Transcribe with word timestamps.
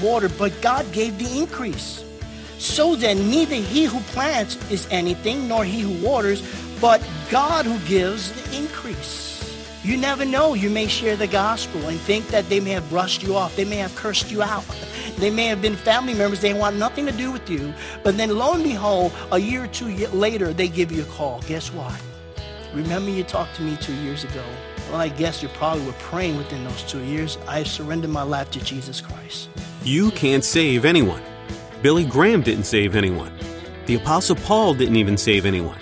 Watered, 0.00 0.36
but 0.38 0.52
God 0.60 0.90
gave 0.92 1.18
the 1.18 1.38
increase. 1.38 2.04
So 2.58 2.96
then, 2.96 3.30
neither 3.30 3.54
he 3.54 3.84
who 3.84 4.00
plants 4.12 4.56
is 4.70 4.86
anything, 4.90 5.48
nor 5.48 5.64
he 5.64 5.80
who 5.80 6.06
waters, 6.06 6.42
but 6.80 7.06
God 7.30 7.66
who 7.66 7.78
gives 7.86 8.32
the 8.32 8.56
increase. 8.56 9.26
You 9.84 9.96
never 9.96 10.24
know. 10.24 10.54
You 10.54 10.68
may 10.68 10.88
share 10.88 11.16
the 11.16 11.28
gospel 11.28 11.86
and 11.86 12.00
think 12.00 12.26
that 12.28 12.48
they 12.48 12.58
may 12.58 12.70
have 12.70 12.88
brushed 12.90 13.22
you 13.22 13.36
off. 13.36 13.54
They 13.54 13.64
may 13.64 13.76
have 13.76 13.94
cursed 13.94 14.32
you 14.32 14.42
out. 14.42 14.64
They 15.18 15.30
may 15.30 15.46
have 15.46 15.62
been 15.62 15.76
family 15.76 16.12
members. 16.12 16.40
They 16.40 16.54
want 16.54 16.76
nothing 16.76 17.06
to 17.06 17.12
do 17.12 17.30
with 17.30 17.48
you. 17.48 17.72
But 18.02 18.16
then 18.16 18.36
lo 18.36 18.54
and 18.54 18.64
behold, 18.64 19.12
a 19.30 19.38
year 19.38 19.64
or 19.64 19.68
two 19.68 19.94
later, 20.08 20.52
they 20.52 20.66
give 20.66 20.90
you 20.90 21.02
a 21.02 21.06
call. 21.06 21.40
Guess 21.46 21.72
what? 21.72 21.94
Remember 22.74 23.10
you 23.10 23.22
talked 23.22 23.54
to 23.56 23.62
me 23.62 23.76
two 23.76 23.94
years 23.94 24.24
ago. 24.24 24.44
Well, 24.90 25.00
I 25.00 25.08
guess 25.08 25.42
you 25.42 25.48
probably 25.48 25.84
were 25.84 25.92
praying 25.92 26.36
within 26.36 26.64
those 26.64 26.82
two 26.84 27.02
years. 27.02 27.38
I 27.48 27.64
surrendered 27.64 28.10
my 28.10 28.22
life 28.22 28.50
to 28.52 28.60
Jesus 28.64 29.00
Christ. 29.00 29.48
You 29.82 30.10
can't 30.12 30.44
save 30.44 30.84
anyone. 30.84 31.22
Billy 31.82 32.04
Graham 32.04 32.42
didn't 32.42 32.64
save 32.64 32.94
anyone. 32.94 33.32
The 33.86 33.96
Apostle 33.96 34.36
Paul 34.36 34.74
didn't 34.74 34.96
even 34.96 35.16
save 35.16 35.44
anyone. 35.44 35.78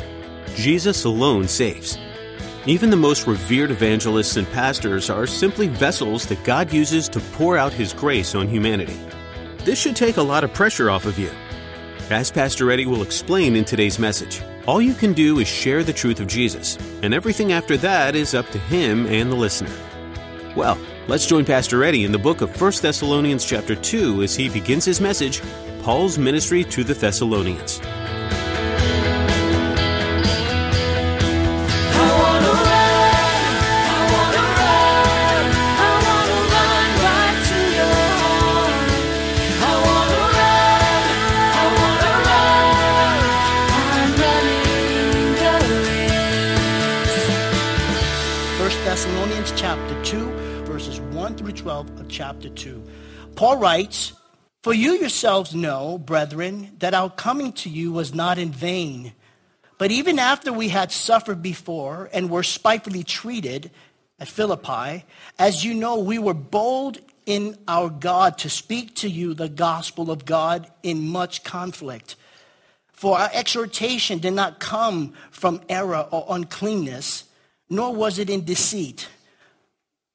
Jesus 0.54 1.04
alone 1.04 1.48
saves. 1.48 1.98
Even 2.66 2.88
the 2.88 2.96
most 2.96 3.26
revered 3.26 3.70
evangelists 3.70 4.36
and 4.36 4.50
pastors 4.52 5.10
are 5.10 5.26
simply 5.26 5.68
vessels 5.68 6.26
that 6.26 6.42
God 6.44 6.72
uses 6.72 7.08
to 7.10 7.20
pour 7.32 7.58
out 7.58 7.72
His 7.72 7.92
grace 7.92 8.34
on 8.34 8.48
humanity. 8.48 8.98
This 9.58 9.78
should 9.78 9.96
take 9.96 10.16
a 10.16 10.22
lot 10.22 10.44
of 10.44 10.52
pressure 10.54 10.90
off 10.90 11.04
of 11.04 11.18
you. 11.18 11.30
As 12.10 12.30
Pastor 12.30 12.70
Eddie 12.70 12.86
will 12.86 13.02
explain 13.02 13.56
in 13.56 13.64
today's 13.64 13.98
message, 13.98 14.42
all 14.66 14.80
you 14.80 14.94
can 14.94 15.12
do 15.12 15.38
is 15.40 15.48
share 15.48 15.84
the 15.84 15.92
truth 15.92 16.20
of 16.20 16.26
Jesus, 16.26 16.78
and 17.02 17.12
everything 17.12 17.52
after 17.52 17.76
that 17.78 18.14
is 18.14 18.34
up 18.34 18.48
to 18.50 18.58
him 18.58 19.06
and 19.06 19.30
the 19.30 19.36
listener. 19.36 19.74
Well, 20.56 20.78
let's 21.08 21.26
join 21.26 21.44
Pastor 21.44 21.84
Eddie 21.84 22.04
in 22.04 22.12
the 22.12 22.18
book 22.18 22.40
of 22.40 22.60
1 22.60 22.72
Thessalonians 22.80 23.44
chapter 23.44 23.74
2 23.74 24.22
as 24.22 24.34
he 24.34 24.48
begins 24.48 24.84
his 24.84 25.00
message, 25.00 25.42
Paul's 25.82 26.18
ministry 26.18 26.64
to 26.64 26.82
the 26.84 26.94
Thessalonians. 26.94 27.80
Chapter 52.14 52.48
2. 52.48 52.82
Paul 53.34 53.58
writes, 53.58 54.12
For 54.62 54.72
you 54.72 54.92
yourselves 54.92 55.54
know, 55.54 55.98
brethren, 55.98 56.76
that 56.78 56.94
our 56.94 57.10
coming 57.10 57.52
to 57.54 57.68
you 57.68 57.92
was 57.92 58.14
not 58.14 58.38
in 58.38 58.52
vain. 58.52 59.12
But 59.76 59.90
even 59.90 60.20
after 60.20 60.52
we 60.52 60.68
had 60.68 60.92
suffered 60.92 61.42
before 61.42 62.08
and 62.12 62.30
were 62.30 62.44
spitefully 62.44 63.02
treated 63.02 63.72
at 64.20 64.28
Philippi, 64.28 65.04
as 65.38 65.64
you 65.64 65.74
know, 65.74 65.98
we 65.98 66.18
were 66.18 66.34
bold 66.34 66.98
in 67.26 67.58
our 67.66 67.90
God 67.90 68.38
to 68.38 68.48
speak 68.48 68.94
to 68.96 69.10
you 69.10 69.34
the 69.34 69.48
gospel 69.48 70.12
of 70.12 70.24
God 70.24 70.70
in 70.84 71.08
much 71.08 71.42
conflict. 71.42 72.14
For 72.92 73.18
our 73.18 73.30
exhortation 73.32 74.20
did 74.20 74.34
not 74.34 74.60
come 74.60 75.14
from 75.32 75.60
error 75.68 76.06
or 76.12 76.26
uncleanness 76.28 77.24
nor 77.68 77.94
was 77.94 78.18
it 78.18 78.30
in 78.30 78.44
deceit. 78.44 79.08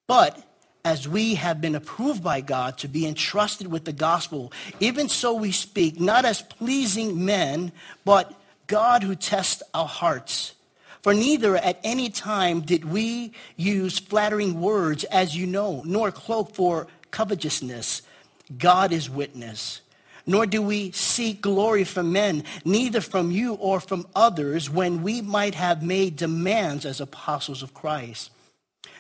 But 0.08 0.42
as 0.90 1.08
we 1.08 1.36
have 1.36 1.62
been 1.62 1.76
approved 1.76 2.24
by 2.24 2.42
God 2.42 2.80
to 2.80 2.88
be 2.88 3.06
entrusted 3.06 3.68
with 3.68 3.86
the 3.86 3.94
gospel, 3.94 4.52
even 4.80 5.08
so 5.08 5.36
we 5.36 5.52
speak, 5.52 6.00
not 6.00 6.26
as 6.26 6.42
pleasing 6.42 7.24
men, 7.24 7.72
but 8.06 8.34
God 8.66 9.04
who 9.04 9.14
tests 9.14 9.62
our 9.76 9.86
hearts. 9.86 10.56
For 11.04 11.14
neither 11.14 11.56
at 11.58 11.80
any 11.84 12.10
time 12.10 12.62
did 12.62 12.86
we 12.86 13.34
use 13.56 14.00
flattering 14.00 14.60
words, 14.60 15.04
as 15.04 15.38
you 15.38 15.46
know, 15.46 15.84
nor 15.86 16.12
cloak 16.12 16.56
for 16.56 16.88
covetousness. 17.12 18.02
God 18.58 18.92
is 18.92 19.12
witness 19.12 19.82
nor 20.26 20.46
do 20.46 20.62
we 20.62 20.92
seek 20.92 21.42
glory 21.42 21.84
from 21.84 22.12
men, 22.12 22.44
neither 22.64 23.02
from 23.02 23.32
you 23.32 23.56
or 23.56 23.80
from 23.80 24.06
others, 24.16 24.70
when 24.70 25.02
we 25.02 25.22
might 25.22 25.56
have 25.56 25.82
made 25.82 26.16
demands 26.16 26.86
as 26.86 27.02
apostles 27.02 27.64
of 27.64 27.74
Christ. 27.74 28.30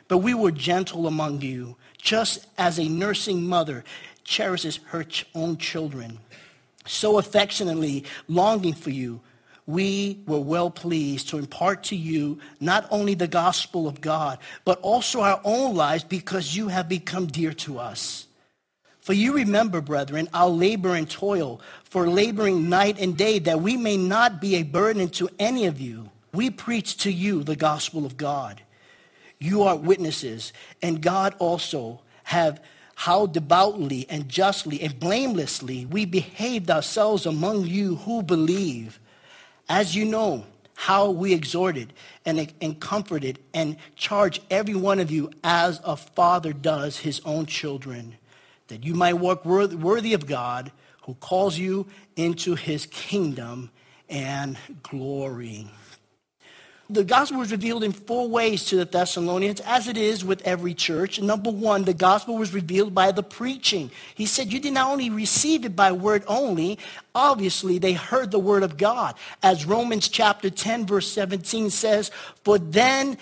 But 0.09 0.17
we 0.17 0.33
were 0.33 0.51
gentle 0.51 1.07
among 1.07 1.41
you, 1.41 1.77
just 1.97 2.45
as 2.57 2.77
a 2.77 2.89
nursing 2.89 3.47
mother 3.47 3.85
cherishes 4.25 4.79
her 4.87 5.05
own 5.33 5.57
children. 5.57 6.19
So 6.85 7.19
affectionately 7.19 8.03
longing 8.27 8.73
for 8.73 8.89
you, 8.89 9.21
we 9.65 10.23
were 10.25 10.39
well 10.39 10.71
pleased 10.71 11.29
to 11.29 11.37
impart 11.37 11.83
to 11.85 11.95
you 11.95 12.39
not 12.59 12.87
only 12.89 13.13
the 13.13 13.27
gospel 13.27 13.87
of 13.87 14.01
God, 14.01 14.39
but 14.65 14.79
also 14.81 15.21
our 15.21 15.39
own 15.43 15.75
lives 15.75 16.03
because 16.03 16.55
you 16.55 16.69
have 16.69 16.89
become 16.89 17.27
dear 17.27 17.53
to 17.53 17.77
us. 17.77 18.25
For 19.01 19.13
you 19.13 19.33
remember, 19.33 19.79
brethren, 19.79 20.27
our 20.33 20.49
labor 20.49 20.95
and 20.95 21.07
toil, 21.07 21.61
for 21.83 22.09
laboring 22.09 22.67
night 22.67 22.99
and 22.99 23.15
day, 23.15 23.37
that 23.39 23.61
we 23.61 23.77
may 23.77 23.95
not 23.95 24.41
be 24.41 24.55
a 24.55 24.63
burden 24.63 25.09
to 25.09 25.29
any 25.37 25.67
of 25.67 25.79
you. 25.79 26.09
We 26.33 26.49
preach 26.49 26.97
to 26.97 27.11
you 27.11 27.43
the 27.43 27.55
gospel 27.55 28.07
of 28.07 28.17
God. 28.17 28.61
You 29.39 29.63
are 29.63 29.75
witnesses, 29.75 30.51
and 30.81 31.01
God 31.01 31.35
also 31.39 32.01
have 32.23 32.61
how 32.95 33.25
devoutly 33.25 34.05
and 34.09 34.27
justly 34.27 34.81
and 34.81 34.99
blamelessly 34.99 35.85
we 35.85 36.05
behaved 36.05 36.69
ourselves 36.69 37.25
among 37.25 37.65
you 37.65 37.95
who 37.95 38.21
believe. 38.21 38.99
As 39.69 39.95
you 39.95 40.03
know, 40.03 40.45
how 40.75 41.09
we 41.09 41.33
exhorted 41.33 41.93
and, 42.25 42.53
and 42.61 42.79
comforted 42.79 43.39
and 43.53 43.77
charged 43.95 44.41
every 44.49 44.75
one 44.75 44.99
of 44.99 45.11
you 45.11 45.29
as 45.43 45.81
a 45.83 45.95
father 45.95 46.53
does 46.53 46.97
his 46.97 47.21
own 47.25 47.45
children 47.45 48.15
that 48.67 48.83
you 48.83 48.93
might 48.93 49.13
walk 49.13 49.43
worthy 49.45 50.13
of 50.13 50.25
God 50.25 50.71
who 51.03 51.15
calls 51.15 51.57
you 51.57 51.85
into 52.15 52.55
his 52.55 52.85
kingdom 52.85 53.71
and 54.09 54.57
glory. 54.83 55.67
The 56.91 57.03
gospel 57.03 57.37
was 57.37 57.51
revealed 57.51 57.83
in 57.83 57.91
four 57.91 58.27
ways 58.27 58.65
to 58.65 58.77
the 58.77 58.85
Thessalonians, 58.85 59.59
as 59.59 59.87
it 59.87 59.95
is 59.95 60.25
with 60.25 60.41
every 60.41 60.73
church. 60.73 61.21
Number 61.21 61.51
one, 61.51 61.83
the 61.83 61.93
gospel 61.93 62.37
was 62.37 62.51
revealed 62.51 62.95
by 62.95 63.11
the 63.11 63.21
preaching. 63.21 63.91
He 64.15 64.25
said, 64.25 64.51
You 64.51 64.59
did 64.59 64.73
not 64.73 64.89
only 64.91 65.11
receive 65.11 65.65
it 65.65 65.75
by 65.75 65.91
word 65.91 66.23
only, 66.27 66.79
obviously 67.13 67.77
they 67.77 67.93
heard 67.93 68.31
the 68.31 68.39
word 68.39 68.63
of 68.63 68.77
God. 68.77 69.15
As 69.43 69.65
Romans 69.65 70.09
chapter 70.09 70.49
10, 70.49 70.87
verse 70.87 71.11
17 71.11 71.69
says, 71.69 72.09
For 72.43 72.57
then 72.57 73.17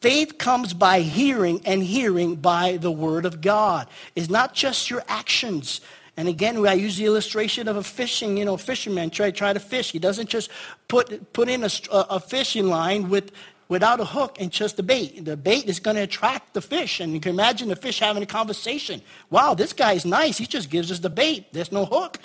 Faith 0.00 0.36
comes 0.36 0.74
by 0.74 1.00
hearing, 1.00 1.62
and 1.64 1.82
hearing 1.82 2.36
by 2.36 2.76
the 2.76 2.90
word 2.90 3.24
of 3.24 3.40
God. 3.40 3.88
It's 4.14 4.28
not 4.28 4.52
just 4.52 4.90
your 4.90 5.02
actions. 5.08 5.80
And 6.16 6.28
again, 6.28 6.64
I 6.66 6.74
use 6.74 6.96
the 6.96 7.06
illustration 7.06 7.66
of 7.66 7.76
a 7.76 7.82
fishing, 7.82 8.36
you 8.36 8.44
know, 8.44 8.56
fisherman 8.56 9.10
try, 9.10 9.30
try 9.32 9.52
to 9.52 9.60
fish. 9.60 9.90
He 9.90 9.98
doesn't 9.98 10.28
just 10.28 10.50
put, 10.86 11.32
put 11.32 11.48
in 11.48 11.64
a, 11.64 11.70
a 11.90 12.20
fishing 12.20 12.68
line 12.68 13.08
with, 13.08 13.32
without 13.68 13.98
a 13.98 14.04
hook 14.04 14.36
and 14.38 14.52
just 14.52 14.76
the 14.76 14.84
bait. 14.84 15.24
The 15.24 15.36
bait 15.36 15.64
is 15.64 15.80
going 15.80 15.96
to 15.96 16.02
attract 16.02 16.54
the 16.54 16.60
fish. 16.60 17.00
And 17.00 17.14
you 17.14 17.20
can 17.20 17.32
imagine 17.32 17.68
the 17.68 17.76
fish 17.76 17.98
having 17.98 18.22
a 18.22 18.26
conversation. 18.26 19.02
Wow, 19.30 19.54
this 19.54 19.72
guy's 19.72 20.04
nice. 20.04 20.38
He 20.38 20.46
just 20.46 20.70
gives 20.70 20.92
us 20.92 21.00
the 21.00 21.10
bait. 21.10 21.52
There's 21.52 21.72
no 21.72 21.84
hook. 21.84 22.20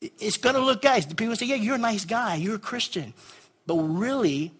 It's 0.00 0.36
going 0.36 0.56
to 0.56 0.60
look, 0.60 0.82
guys, 0.82 1.06
the 1.06 1.14
people 1.14 1.36
say, 1.36 1.46
yeah, 1.46 1.54
you're 1.54 1.76
a 1.76 1.78
nice 1.78 2.04
guy. 2.04 2.34
You're 2.34 2.56
a 2.56 2.58
Christian. 2.58 3.14
But 3.66 3.76
really, 3.76 4.52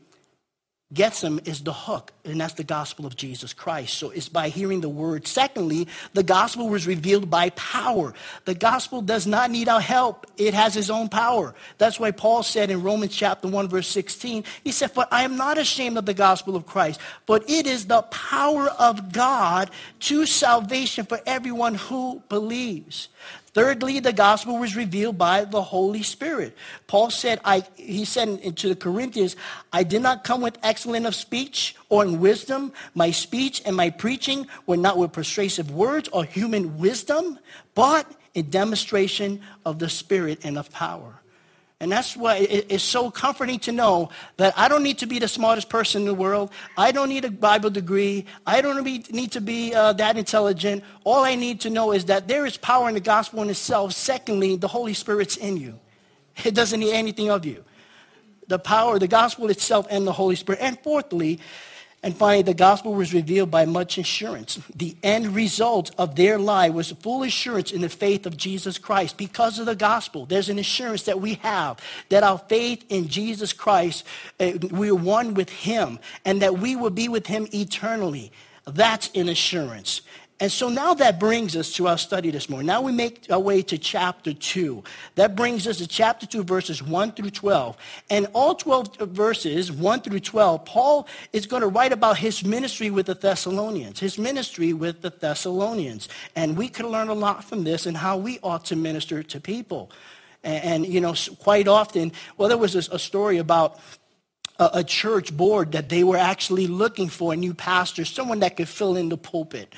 gets 0.92 1.20
them 1.20 1.40
is 1.44 1.62
the 1.62 1.72
hook, 1.72 2.12
and 2.24 2.40
that's 2.40 2.54
the 2.54 2.64
gospel 2.64 3.06
of 3.06 3.16
Jesus 3.16 3.52
Christ. 3.52 3.98
So 3.98 4.10
it's 4.10 4.28
by 4.28 4.48
hearing 4.48 4.80
the 4.80 4.88
word. 4.88 5.26
Secondly, 5.26 5.88
the 6.12 6.22
gospel 6.22 6.68
was 6.68 6.86
revealed 6.86 7.30
by 7.30 7.50
power. 7.50 8.14
The 8.44 8.54
gospel 8.54 9.00
does 9.00 9.26
not 9.26 9.50
need 9.50 9.68
our 9.68 9.80
help. 9.80 10.26
It 10.36 10.54
has 10.54 10.76
its 10.76 10.90
own 10.90 11.08
power. 11.08 11.54
That's 11.78 11.98
why 11.98 12.10
Paul 12.10 12.42
said 12.42 12.70
in 12.70 12.82
Romans 12.82 13.14
chapter 13.14 13.48
1, 13.48 13.68
verse 13.68 13.88
16, 13.88 14.44
he 14.64 14.72
said, 14.72 14.90
For 14.92 15.06
I 15.10 15.22
am 15.22 15.36
not 15.36 15.58
ashamed 15.58 15.96
of 15.96 16.06
the 16.06 16.14
gospel 16.14 16.56
of 16.56 16.66
Christ, 16.66 17.00
but 17.26 17.48
it 17.48 17.66
is 17.66 17.86
the 17.86 18.02
power 18.02 18.68
of 18.68 19.12
God 19.12 19.70
to 20.00 20.26
salvation 20.26 21.06
for 21.06 21.20
everyone 21.26 21.74
who 21.74 22.22
believes. 22.28 23.08
Thirdly, 23.54 24.00
the 24.00 24.14
gospel 24.14 24.58
was 24.58 24.76
revealed 24.76 25.18
by 25.18 25.44
the 25.44 25.62
Holy 25.62 26.02
Spirit. 26.02 26.56
Paul 26.86 27.10
said, 27.10 27.38
I, 27.44 27.64
he 27.76 28.06
said 28.06 28.56
to 28.56 28.68
the 28.68 28.76
Corinthians, 28.76 29.36
I 29.72 29.82
did 29.82 30.00
not 30.00 30.24
come 30.24 30.40
with 30.40 30.56
excellence 30.62 31.06
of 31.06 31.14
speech 31.14 31.76
or 31.90 32.02
in 32.02 32.18
wisdom. 32.18 32.72
My 32.94 33.10
speech 33.10 33.60
and 33.66 33.76
my 33.76 33.90
preaching 33.90 34.46
were 34.66 34.78
not 34.78 34.96
with 34.96 35.12
persuasive 35.12 35.70
words 35.70 36.08
or 36.08 36.24
human 36.24 36.78
wisdom, 36.78 37.38
but 37.74 38.10
in 38.34 38.48
demonstration 38.48 39.42
of 39.66 39.78
the 39.78 39.90
Spirit 39.90 40.40
and 40.44 40.56
of 40.56 40.72
power. 40.72 41.21
And 41.82 41.90
that's 41.90 42.16
why 42.16 42.36
it's 42.36 42.84
so 42.84 43.10
comforting 43.10 43.58
to 43.58 43.72
know 43.72 44.10
that 44.36 44.54
I 44.56 44.68
don't 44.68 44.84
need 44.84 44.98
to 44.98 45.06
be 45.06 45.18
the 45.18 45.26
smartest 45.26 45.68
person 45.68 46.02
in 46.02 46.06
the 46.06 46.14
world. 46.14 46.52
I 46.78 46.92
don't 46.92 47.08
need 47.08 47.24
a 47.24 47.30
Bible 47.32 47.70
degree. 47.70 48.24
I 48.46 48.60
don't 48.60 48.84
need 48.84 49.32
to 49.32 49.40
be 49.40 49.74
uh, 49.74 49.92
that 49.94 50.16
intelligent. 50.16 50.84
All 51.02 51.24
I 51.24 51.34
need 51.34 51.60
to 51.62 51.70
know 51.70 51.90
is 51.90 52.04
that 52.04 52.28
there 52.28 52.46
is 52.46 52.56
power 52.56 52.86
in 52.86 52.94
the 52.94 53.00
gospel 53.00 53.42
in 53.42 53.50
itself. 53.50 53.94
Secondly, 53.94 54.54
the 54.54 54.68
Holy 54.68 54.94
Spirit's 54.94 55.36
in 55.36 55.56
you. 55.56 55.80
It 56.44 56.54
doesn't 56.54 56.78
need 56.78 56.92
anything 56.92 57.30
of 57.30 57.44
you. 57.44 57.64
The 58.46 58.60
power, 58.60 59.00
the 59.00 59.08
gospel 59.08 59.50
itself 59.50 59.88
and 59.90 60.06
the 60.06 60.12
Holy 60.12 60.36
Spirit. 60.36 60.60
And 60.62 60.78
fourthly, 60.78 61.40
and 62.04 62.16
finally, 62.16 62.42
the 62.42 62.52
gospel 62.52 62.94
was 62.94 63.14
revealed 63.14 63.52
by 63.52 63.64
much 63.64 63.96
assurance. 63.96 64.58
The 64.74 64.96
end 65.04 65.36
result 65.36 65.92
of 65.98 66.16
their 66.16 66.36
lie 66.36 66.68
was 66.68 66.90
full 66.90 67.22
assurance 67.22 67.70
in 67.70 67.80
the 67.80 67.88
faith 67.88 68.26
of 68.26 68.36
Jesus 68.36 68.76
Christ. 68.76 69.16
Because 69.16 69.60
of 69.60 69.66
the 69.66 69.76
gospel, 69.76 70.26
there's 70.26 70.48
an 70.48 70.58
assurance 70.58 71.04
that 71.04 71.20
we 71.20 71.34
have 71.34 71.78
that 72.08 72.24
our 72.24 72.38
faith 72.38 72.84
in 72.88 73.06
Jesus 73.06 73.52
Christ, 73.52 74.04
uh, 74.40 74.52
we're 74.72 74.96
one 74.96 75.34
with 75.34 75.50
him, 75.50 76.00
and 76.24 76.42
that 76.42 76.58
we 76.58 76.74
will 76.74 76.90
be 76.90 77.08
with 77.08 77.28
him 77.28 77.46
eternally. 77.54 78.32
That's 78.66 79.08
an 79.14 79.28
assurance. 79.28 80.02
And 80.42 80.50
so 80.50 80.68
now 80.68 80.92
that 80.94 81.20
brings 81.20 81.54
us 81.54 81.72
to 81.74 81.86
our 81.86 81.96
study 81.96 82.32
this 82.32 82.50
morning. 82.50 82.66
Now 82.66 82.82
we 82.82 82.90
make 82.90 83.28
our 83.30 83.38
way 83.38 83.62
to 83.62 83.78
chapter 83.78 84.34
2. 84.34 84.82
That 85.14 85.36
brings 85.36 85.68
us 85.68 85.78
to 85.78 85.86
chapter 85.86 86.26
2, 86.26 86.42
verses 86.42 86.82
1 86.82 87.12
through 87.12 87.30
12. 87.30 87.76
And 88.10 88.26
all 88.32 88.56
12 88.56 88.96
verses, 89.02 89.70
1 89.70 90.00
through 90.00 90.18
12, 90.18 90.64
Paul 90.64 91.06
is 91.32 91.46
going 91.46 91.60
to 91.60 91.68
write 91.68 91.92
about 91.92 92.18
his 92.18 92.44
ministry 92.44 92.90
with 92.90 93.06
the 93.06 93.14
Thessalonians, 93.14 94.00
his 94.00 94.18
ministry 94.18 94.72
with 94.72 95.00
the 95.00 95.10
Thessalonians. 95.10 96.08
And 96.34 96.56
we 96.56 96.68
can 96.68 96.88
learn 96.88 97.06
a 97.06 97.14
lot 97.14 97.44
from 97.44 97.62
this 97.62 97.86
and 97.86 97.96
how 97.96 98.16
we 98.16 98.40
ought 98.42 98.64
to 98.64 98.74
minister 98.74 99.22
to 99.22 99.40
people. 99.40 99.92
And, 100.42 100.64
and 100.64 100.86
you 100.88 101.00
know, 101.00 101.14
quite 101.38 101.68
often, 101.68 102.10
well, 102.36 102.48
there 102.48 102.58
was 102.58 102.74
a, 102.74 102.96
a 102.96 102.98
story 102.98 103.38
about 103.38 103.78
a, 104.58 104.70
a 104.74 104.82
church 104.82 105.36
board 105.36 105.70
that 105.70 105.88
they 105.88 106.02
were 106.02 106.16
actually 106.16 106.66
looking 106.66 107.08
for 107.08 107.32
a 107.32 107.36
new 107.36 107.54
pastor, 107.54 108.04
someone 108.04 108.40
that 108.40 108.56
could 108.56 108.68
fill 108.68 108.96
in 108.96 109.08
the 109.08 109.16
pulpit. 109.16 109.72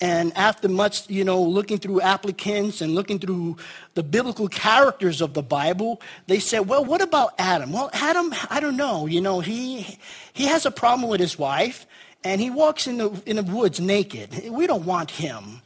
And 0.00 0.36
after 0.36 0.68
much, 0.68 1.08
you 1.08 1.24
know, 1.24 1.40
looking 1.40 1.78
through 1.78 2.00
applicants 2.00 2.80
and 2.80 2.94
looking 2.94 3.18
through 3.18 3.56
the 3.94 4.02
biblical 4.02 4.48
characters 4.48 5.20
of 5.20 5.34
the 5.34 5.42
Bible, 5.42 6.00
they 6.26 6.40
said, 6.40 6.68
well, 6.68 6.84
what 6.84 7.00
about 7.00 7.34
Adam? 7.38 7.72
Well, 7.72 7.90
Adam, 7.92 8.34
I 8.50 8.60
don't 8.60 8.76
know. 8.76 9.06
You 9.06 9.20
know, 9.20 9.40
he, 9.40 9.98
he 10.32 10.46
has 10.46 10.66
a 10.66 10.70
problem 10.70 11.08
with 11.08 11.20
his 11.20 11.38
wife, 11.38 11.86
and 12.24 12.40
he 12.40 12.50
walks 12.50 12.86
in 12.86 12.98
the, 12.98 13.22
in 13.24 13.36
the 13.36 13.42
woods 13.44 13.80
naked. 13.80 14.50
We 14.50 14.66
don't 14.66 14.84
want 14.84 15.10
him. 15.10 15.62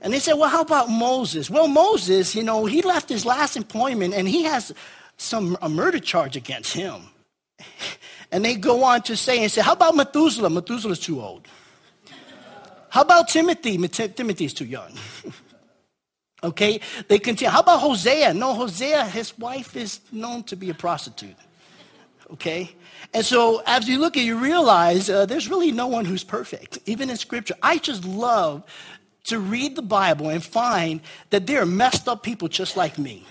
And 0.00 0.12
they 0.12 0.18
said, 0.18 0.34
well, 0.34 0.50
how 0.50 0.62
about 0.62 0.90
Moses? 0.90 1.48
Well, 1.48 1.68
Moses, 1.68 2.34
you 2.34 2.42
know, 2.42 2.64
he 2.66 2.82
left 2.82 3.08
his 3.08 3.24
last 3.24 3.56
employment, 3.56 4.14
and 4.14 4.26
he 4.26 4.44
has 4.44 4.72
some 5.16 5.56
a 5.62 5.68
murder 5.68 5.98
charge 5.98 6.36
against 6.36 6.74
him. 6.74 7.02
And 8.32 8.44
they 8.44 8.56
go 8.56 8.82
on 8.82 9.02
to 9.02 9.16
say 9.16 9.40
and 9.44 9.52
say, 9.52 9.60
how 9.60 9.74
about 9.74 9.94
Methuselah? 9.94 10.50
Methuselah's 10.50 10.98
too 10.98 11.20
old. 11.20 11.46
How 12.94 13.00
about 13.00 13.26
Timothy? 13.26 13.76
Timothy's 13.88 14.54
too 14.54 14.66
young. 14.66 14.92
okay, 16.44 16.80
they 17.08 17.18
continue. 17.18 17.50
How 17.50 17.58
about 17.58 17.80
Hosea? 17.80 18.32
No, 18.34 18.54
Hosea, 18.54 19.06
his 19.06 19.36
wife 19.36 19.74
is 19.74 19.98
known 20.12 20.44
to 20.44 20.54
be 20.54 20.70
a 20.70 20.74
prostitute. 20.74 21.34
Okay? 22.30 22.70
And 23.12 23.26
so 23.26 23.64
as 23.66 23.88
you 23.88 23.98
look 23.98 24.16
at 24.16 24.20
it, 24.20 24.26
you 24.26 24.38
realize 24.38 25.10
uh, 25.10 25.26
there's 25.26 25.48
really 25.50 25.72
no 25.72 25.88
one 25.88 26.04
who's 26.04 26.22
perfect, 26.22 26.78
even 26.86 27.10
in 27.10 27.16
Scripture. 27.16 27.56
I 27.60 27.78
just 27.78 28.04
love 28.04 28.62
to 29.24 29.40
read 29.40 29.74
the 29.74 29.82
Bible 29.82 30.28
and 30.28 30.40
find 30.40 31.00
that 31.30 31.48
there 31.48 31.62
are 31.62 31.66
messed 31.66 32.06
up 32.06 32.22
people 32.22 32.46
just 32.46 32.76
like 32.76 32.96
me. 32.96 33.26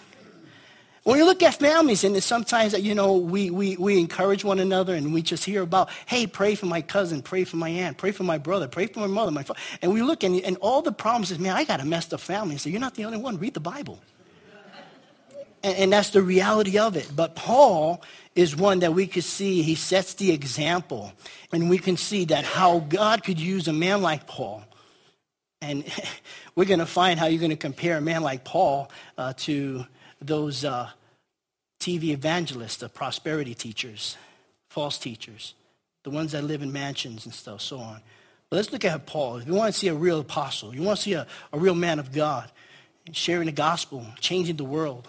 When 1.03 1.17
you 1.17 1.25
look 1.25 1.43
at 1.43 1.55
families, 1.55 2.05
and 2.05 2.21
sometimes, 2.23 2.73
you 2.79 2.95
know, 2.95 3.17
we, 3.17 3.49
we, 3.49 3.75
we 3.75 3.99
encourage 3.99 4.45
one 4.45 4.59
another 4.59 4.95
and 4.95 5.13
we 5.13 5.21
just 5.21 5.43
hear 5.43 5.61
about, 5.61 5.89
hey, 6.05 6.25
pray 6.25 6.55
for 6.55 6.65
my 6.65 6.81
cousin, 6.81 7.21
pray 7.21 7.43
for 7.43 7.57
my 7.57 7.67
aunt, 7.67 7.97
pray 7.97 8.11
for 8.11 8.23
my 8.23 8.37
brother, 8.37 8.69
pray 8.69 8.87
for 8.87 9.01
my 9.01 9.07
mother, 9.07 9.29
my 9.29 9.43
father. 9.43 9.59
And 9.81 9.91
we 9.93 10.01
look 10.01 10.23
and, 10.23 10.39
and 10.39 10.55
all 10.61 10.81
the 10.81 10.93
problems 10.93 11.29
is, 11.29 11.39
man, 11.39 11.57
I 11.57 11.65
got 11.65 11.81
a 11.81 11.85
messed 11.85 12.13
up 12.13 12.21
family. 12.21 12.57
So 12.57 12.69
you're 12.69 12.79
not 12.79 12.95
the 12.95 13.03
only 13.03 13.17
one. 13.17 13.37
Read 13.37 13.53
the 13.53 13.59
Bible. 13.59 13.99
And, 15.61 15.77
and 15.77 15.93
that's 15.93 16.11
the 16.11 16.21
reality 16.21 16.77
of 16.79 16.95
it. 16.95 17.11
But 17.13 17.35
Paul 17.35 18.01
is 18.33 18.55
one 18.55 18.79
that 18.79 18.93
we 18.93 19.05
could 19.05 19.25
see. 19.25 19.61
He 19.61 19.75
sets 19.75 20.13
the 20.13 20.31
example. 20.31 21.11
And 21.51 21.69
we 21.69 21.79
can 21.79 21.97
see 21.97 22.23
that 22.25 22.45
how 22.45 22.79
God 22.79 23.25
could 23.25 23.41
use 23.41 23.67
a 23.67 23.73
man 23.73 24.01
like 24.01 24.25
Paul. 24.25 24.63
And 25.61 25.83
we're 26.55 26.63
going 26.63 26.79
to 26.79 26.85
find 26.85 27.19
how 27.19 27.25
you're 27.25 27.41
going 27.41 27.49
to 27.49 27.57
compare 27.57 27.97
a 27.97 28.01
man 28.01 28.23
like 28.23 28.45
Paul 28.45 28.89
uh, 29.17 29.33
to 29.39 29.85
those 30.25 30.65
uh, 30.65 30.89
TV 31.79 32.05
evangelists, 32.05 32.77
the 32.77 32.89
prosperity 32.89 33.53
teachers, 33.53 34.17
false 34.69 34.97
teachers, 34.97 35.53
the 36.03 36.09
ones 36.09 36.31
that 36.31 36.43
live 36.43 36.61
in 36.61 36.71
mansions 36.71 37.25
and 37.25 37.33
stuff, 37.33 37.61
so 37.61 37.79
on. 37.79 38.01
But 38.49 38.57
let's 38.57 38.71
look 38.71 38.85
at 38.85 39.05
Paul. 39.05 39.37
If 39.37 39.47
you 39.47 39.53
want 39.53 39.73
to 39.73 39.79
see 39.79 39.87
a 39.87 39.93
real 39.93 40.19
apostle, 40.19 40.75
you 40.75 40.81
want 40.81 40.97
to 40.97 41.03
see 41.03 41.13
a, 41.13 41.27
a 41.51 41.59
real 41.59 41.75
man 41.75 41.99
of 41.99 42.11
God, 42.11 42.51
sharing 43.11 43.47
the 43.47 43.51
gospel, 43.51 44.05
changing 44.19 44.57
the 44.57 44.63
world, 44.63 45.07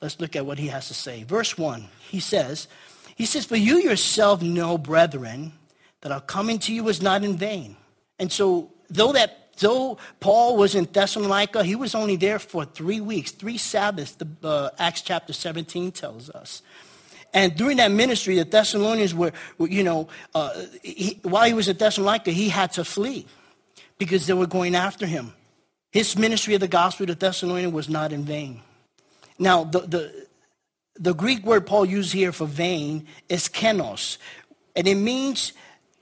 let's 0.00 0.20
look 0.20 0.36
at 0.36 0.46
what 0.46 0.58
he 0.58 0.68
has 0.68 0.88
to 0.88 0.94
say. 0.94 1.24
Verse 1.24 1.56
1, 1.56 1.88
he 2.08 2.20
says, 2.20 2.68
he 3.16 3.24
says, 3.24 3.46
For 3.46 3.56
you 3.56 3.78
yourself 3.78 4.42
know, 4.42 4.78
brethren, 4.78 5.52
that 6.02 6.12
our 6.12 6.20
coming 6.20 6.58
to 6.60 6.74
you 6.74 6.84
was 6.84 7.00
not 7.00 7.24
in 7.24 7.36
vain. 7.36 7.76
And 8.18 8.30
so, 8.30 8.70
though 8.90 9.12
that 9.12 9.45
Though 9.58 9.98
Paul 10.20 10.56
was 10.56 10.74
in 10.74 10.84
Thessalonica, 10.84 11.64
he 11.64 11.76
was 11.76 11.94
only 11.94 12.16
there 12.16 12.38
for 12.38 12.64
three 12.64 13.00
weeks, 13.00 13.30
three 13.30 13.58
Sabbaths, 13.58 14.12
the, 14.12 14.28
uh, 14.42 14.70
Acts 14.78 15.02
chapter 15.02 15.32
17 15.32 15.92
tells 15.92 16.30
us. 16.30 16.62
And 17.32 17.54
during 17.56 17.76
that 17.78 17.90
ministry, 17.90 18.36
the 18.36 18.44
Thessalonians 18.44 19.14
were, 19.14 19.32
you 19.58 19.82
know, 19.82 20.08
uh, 20.34 20.64
he, 20.82 21.18
while 21.22 21.46
he 21.46 21.54
was 21.54 21.68
at 21.68 21.78
Thessalonica, 21.78 22.30
he 22.30 22.48
had 22.48 22.72
to 22.72 22.84
flee 22.84 23.26
because 23.98 24.26
they 24.26 24.32
were 24.32 24.46
going 24.46 24.74
after 24.74 25.06
him. 25.06 25.32
His 25.90 26.16
ministry 26.16 26.54
of 26.54 26.60
the 26.60 26.68
gospel 26.68 27.06
to 27.06 27.14
Thessalonians 27.14 27.72
was 27.72 27.88
not 27.88 28.12
in 28.12 28.24
vain. 28.24 28.62
Now, 29.38 29.64
the, 29.64 29.80
the, 29.80 30.26
the 30.98 31.14
Greek 31.14 31.44
word 31.44 31.66
Paul 31.66 31.84
used 31.86 32.12
here 32.12 32.32
for 32.32 32.46
vain 32.46 33.06
is 33.28 33.48
kenos, 33.48 34.18
and 34.74 34.86
it 34.86 34.94
means 34.94 35.52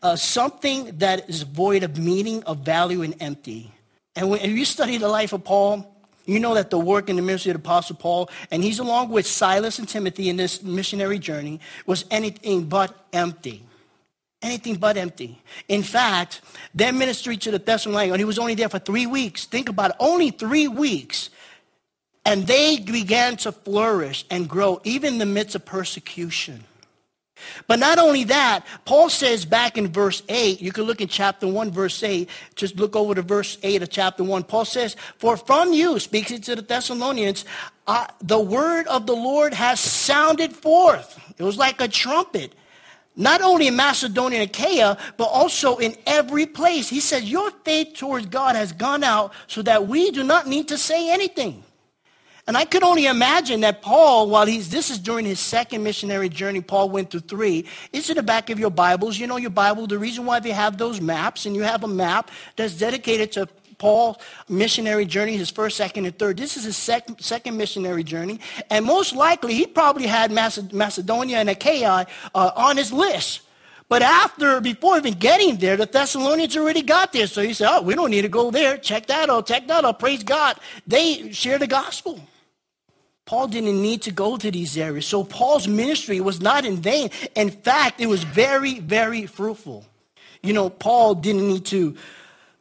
uh, 0.05 0.15
something 0.15 0.99
that 0.99 1.29
is 1.31 1.43
void 1.43 1.83
of 1.83 1.97
meaning, 1.99 2.43
of 2.45 2.59
value, 2.59 3.01
and 3.01 3.17
empty. 3.21 3.73
And 4.15 4.29
when 4.29 4.55
you 4.55 4.67
study 4.67 4.99
the 4.99 5.09
life 5.09 5.33
of 5.33 5.43
Paul, 5.43 5.91
you 6.27 6.39
know 6.39 6.55
that 6.55 6.71
the 6.71 6.79
work 6.79 7.09
in 7.09 7.17
the 7.17 7.23
ministry 7.23 7.51
of 7.51 7.57
the 7.57 7.67
Apostle 7.67 7.97
Paul, 7.97 8.31
and 8.51 8.63
he's 8.63 8.79
along 8.79 9.09
with 9.09 9.27
Silas 9.27 9.79
and 9.79 9.89
Timothy 9.89 10.29
in 10.29 10.37
this 10.37 10.63
missionary 10.63 11.19
journey, 11.19 11.59
was 11.87 12.05
anything 12.11 12.65
but 12.65 12.95
empty. 13.15 13.65
Anything 14.43 14.77
but 14.77 14.99
empty. 14.99 15.41
In 15.69 15.83
fact, 15.83 16.43
their 16.75 16.93
ministry 16.93 17.39
to 17.39 17.51
the 17.51 17.59
Thessalonians, 17.59 18.19
he 18.19 18.25
was 18.25 18.39
only 18.39 18.55
there 18.55 18.69
for 18.69 18.79
three 18.79 19.07
weeks. 19.07 19.47
Think 19.47 19.71
about 19.71 19.93
it, 19.93 19.97
only 20.01 20.31
three 20.31 20.69
weeks. 20.69 21.31
And 22.27 22.47
they 22.47 22.79
began 22.79 23.39
to 23.39 23.53
flourish 23.53 24.27
and 24.31 24.49
grow, 24.49 24.83
even 24.85 25.15
in 25.15 25.19
the 25.19 25.27
midst 25.27 25.55
of 25.55 25.65
persecution. 25.65 26.65
But 27.67 27.79
not 27.79 27.99
only 27.99 28.25
that, 28.25 28.65
Paul 28.85 29.09
says 29.11 29.45
back 29.45 29.77
in 29.77 29.89
verse 29.89 30.23
8, 30.29 30.61
you 30.61 30.73
can 30.73 30.85
look 30.85 31.01
in 31.01 31.09
chapter 31.09 31.47
1, 31.47 31.71
verse 31.71 32.03
8, 32.03 32.29
just 32.55 32.77
look 32.77 32.95
over 32.95 33.15
to 33.15 33.23
verse 33.23 33.59
8 33.63 33.83
of 33.83 33.91
chapter 33.91 34.23
1. 34.23 34.45
Paul 34.45 34.65
says, 34.65 34.97
For 35.19 35.37
from 35.37 35.73
you, 35.73 35.99
speaking 35.99 36.41
to 36.43 36.57
the 36.57 36.63
Thessalonians, 36.63 37.45
uh, 37.87 38.07
the 38.21 38.39
word 38.39 38.87
of 38.87 39.07
the 39.07 39.17
Lord 39.17 39.53
has 39.53 39.81
sounded 39.81 40.53
forth. 40.53 41.19
It 41.37 41.43
was 41.43 41.59
like 41.59 41.81
a 41.81 41.89
trumpet. 41.89 42.55
Not 43.17 43.43
only 43.43 43.69
in 43.69 43.77
Macedonia 43.77 44.41
and 44.41 44.51
Achaia, 44.51 44.99
but 45.17 45.27
also 45.27 45.77
in 45.77 45.97
every 46.07 46.47
place. 46.47 46.89
He 46.89 47.01
says, 47.01 47.31
Your 47.31 47.51
faith 47.65 47.95
towards 47.95 48.27
God 48.27 48.57
has 48.57 48.73
gone 48.73 49.05
out 49.05 49.33
so 49.47 49.63
that 49.63 49.87
we 49.87 50.11
do 50.11 50.25
not 50.25 50.49
need 50.49 50.69
to 50.69 50.79
say 50.79 51.13
anything. 51.13 51.63
And 52.47 52.59
I 52.59 52.67
could 52.67 52.83
only 52.83 53.07
imagine 53.07 53.61
that 53.61 53.81
Paul, 53.81 54.29
while 54.29 54.45
he's, 54.45 54.69
this 54.69 54.91
is 54.91 54.99
during 54.99 55.25
his 55.25 55.41
second 55.41 55.83
missionary 55.83 56.29
journey, 56.29 56.61
Paul 56.61 56.91
went 56.91 57.11
through 57.11 57.21
three. 57.21 57.65
It's 57.91 58.11
in 58.11 58.17
the 58.17 58.23
back 58.23 58.51
of 58.51 58.59
your 58.59 58.71
Bibles. 58.71 59.19
You 59.19 59.27
know 59.27 59.39
your 59.39 59.49
Bible, 59.49 59.87
the 59.87 59.99
reason 59.99 60.27
why 60.27 60.41
they 60.41 60.51
have 60.51 60.77
those 60.77 61.01
maps, 61.01 61.47
and 61.47 61.57
you 61.57 61.63
have 61.63 61.85
a 61.85 61.89
map 61.89 62.31
that's 62.57 62.75
dedicated 62.75 63.33
to 63.33 63.49
Paul's 63.79 64.19
missionary 64.49 65.07
journey, 65.07 65.37
his 65.39 65.51
first, 65.51 65.77
second, 65.79 66.05
and 66.05 66.19
third. 66.19 66.37
This 66.37 66.59
is 66.59 66.65
his 66.65 66.77
second, 66.77 67.19
second 67.21 67.57
missionary 67.57 68.05
journey. 68.05 68.41
And 68.71 68.85
most 68.85 69.15
likely, 69.15 69.55
he 69.55 69.67
probably 69.67 70.07
had 70.07 70.31
Macedonia 70.31 71.39
and 71.39 71.49
Achaia 71.49 72.07
uh, 72.35 72.51
on 72.57 72.77
his 72.77 72.93
list. 72.93 73.41
But 73.89 74.03
after, 74.03 74.61
before 74.61 74.97
even 74.99 75.15
getting 75.15 75.57
there, 75.57 75.77
the 75.77 75.87
Thessalonians 75.87 76.57
already 76.57 76.83
got 76.83 77.13
there. 77.13 77.27
So 77.27 77.43
he 77.43 77.53
said, 77.53 77.69
oh, 77.71 77.83
we 77.83 77.95
don't 77.95 78.11
need 78.11 78.23
to 78.23 78.29
go 78.29 78.51
there. 78.51 78.77
Check 78.79 79.07
that 79.07 79.29
out. 79.29 79.47
Check 79.47 79.67
that 79.69 79.85
out. 79.85 79.99
Praise 79.99 80.23
God. 80.23 80.59
They 80.87 81.33
share 81.33 81.59
the 81.59 81.67
gospel. 81.67 82.21
Paul 83.27 83.49
didn't 83.49 83.81
need 83.81 84.03
to 84.03 84.13
go 84.13 84.37
to 84.37 84.51
these 84.51 84.77
areas. 84.77 85.07
So 85.07 85.25
Paul's 85.25 85.67
ministry 85.67 86.21
was 86.21 86.41
not 86.41 86.65
in 86.67 86.77
vain. 86.77 87.11
In 87.35 87.51
fact, 87.51 88.01
it 88.01 88.07
was 88.07 88.23
very, 88.23 88.81
very 88.81 89.27
fruitful. 89.27 89.87
You 90.43 90.53
know, 90.53 90.69
Paul 90.69 91.15
didn't 91.15 91.49
need 91.49 91.65
to 91.67 91.97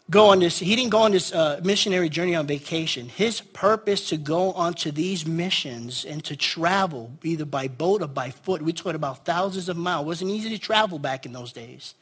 go 0.10 0.28
on 0.30 0.40
this, 0.40 0.60
he 0.60 0.76
didn't 0.76 0.92
go 0.92 1.00
on 1.00 1.12
this 1.12 1.34
uh, 1.34 1.60
missionary 1.64 2.08
journey 2.08 2.36
on 2.36 2.48
vacation. 2.48 3.10
His 3.10 3.42
purpose 3.42 4.10
to 4.10 4.18
go 4.18 4.52
onto 4.54 4.92
these 4.92 5.26
missions 5.26 6.06
and 6.06 6.24
to 6.26 6.36
travel, 6.36 7.12
either 7.24 7.46
by 7.46 7.68
boat 7.68 8.02
or 8.02 8.08
by 8.08 8.30
foot, 8.30 8.62
we 8.62 8.74
talked 8.74 8.96
about 8.96 9.26
thousands 9.26 9.70
of 9.70 9.76
miles. 9.76 10.04
It 10.04 10.08
wasn't 10.08 10.32
easy 10.32 10.50
to 10.50 10.58
travel 10.58 11.00
back 11.00 11.26
in 11.26 11.34
those 11.34 11.52
days. 11.52 11.96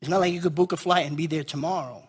It's 0.00 0.08
not 0.08 0.20
like 0.20 0.32
you 0.32 0.40
could 0.40 0.54
book 0.54 0.72
a 0.72 0.76
flight 0.76 1.06
and 1.06 1.16
be 1.16 1.26
there 1.26 1.44
tomorrow. 1.44 2.02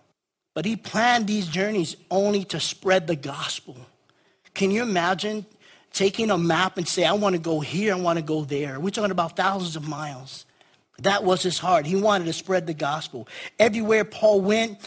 But 0.53 0.65
he 0.65 0.75
planned 0.75 1.27
these 1.27 1.47
journeys 1.47 1.95
only 2.09 2.43
to 2.45 2.59
spread 2.59 3.07
the 3.07 3.15
gospel. 3.15 3.77
Can 4.53 4.71
you 4.71 4.81
imagine 4.81 5.45
taking 5.91 6.31
a 6.31 6.37
map 6.37 6.77
and 6.77 6.87
say, 6.87 7.05
I 7.05 7.13
want 7.13 7.35
to 7.35 7.41
go 7.41 7.59
here, 7.59 7.93
I 7.93 7.97
want 7.97 8.17
to 8.17 8.23
go 8.23 8.43
there. 8.43 8.79
We're 8.79 8.89
talking 8.89 9.11
about 9.11 9.35
thousands 9.35 9.75
of 9.75 9.87
miles. 9.87 10.45
That 10.99 11.23
was 11.23 11.41
his 11.41 11.57
heart. 11.57 11.85
He 11.85 11.95
wanted 11.95 12.25
to 12.25 12.33
spread 12.33 12.67
the 12.67 12.73
gospel. 12.73 13.27
Everywhere 13.57 14.03
Paul 14.03 14.41
went, 14.41 14.79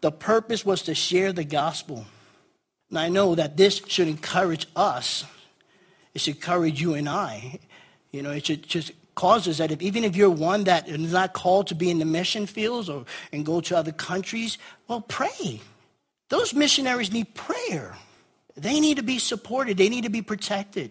the 0.00 0.10
purpose 0.10 0.64
was 0.64 0.82
to 0.82 0.94
share 0.94 1.32
the 1.32 1.44
gospel. 1.44 2.06
And 2.88 2.98
I 2.98 3.08
know 3.08 3.34
that 3.36 3.56
this 3.56 3.80
should 3.86 4.08
encourage 4.08 4.66
us. 4.74 5.24
It 6.14 6.20
should 6.20 6.34
encourage 6.34 6.80
you 6.80 6.94
and 6.94 7.08
I. 7.08 7.60
You 8.10 8.22
know, 8.22 8.32
it 8.32 8.46
should 8.46 8.64
just 8.66 8.92
cause 9.14 9.46
us 9.46 9.58
that 9.58 9.70
if, 9.70 9.80
even 9.80 10.02
if 10.02 10.16
you're 10.16 10.30
one 10.30 10.64
that 10.64 10.88
is 10.88 11.12
not 11.12 11.32
called 11.34 11.68
to 11.68 11.74
be 11.74 11.90
in 11.90 11.98
the 12.00 12.04
mission 12.04 12.46
fields 12.46 12.88
or 12.88 13.04
and 13.32 13.46
go 13.46 13.60
to 13.60 13.76
other 13.76 13.92
countries, 13.92 14.58
well, 14.88 15.02
pray. 15.02 15.60
Those 16.30 16.54
missionaries 16.54 17.12
need 17.12 17.34
prayer. 17.34 17.96
They 18.60 18.78
need 18.78 18.98
to 18.98 19.02
be 19.02 19.18
supported. 19.18 19.76
They 19.76 19.88
need 19.88 20.04
to 20.04 20.10
be 20.10 20.22
protected. 20.22 20.90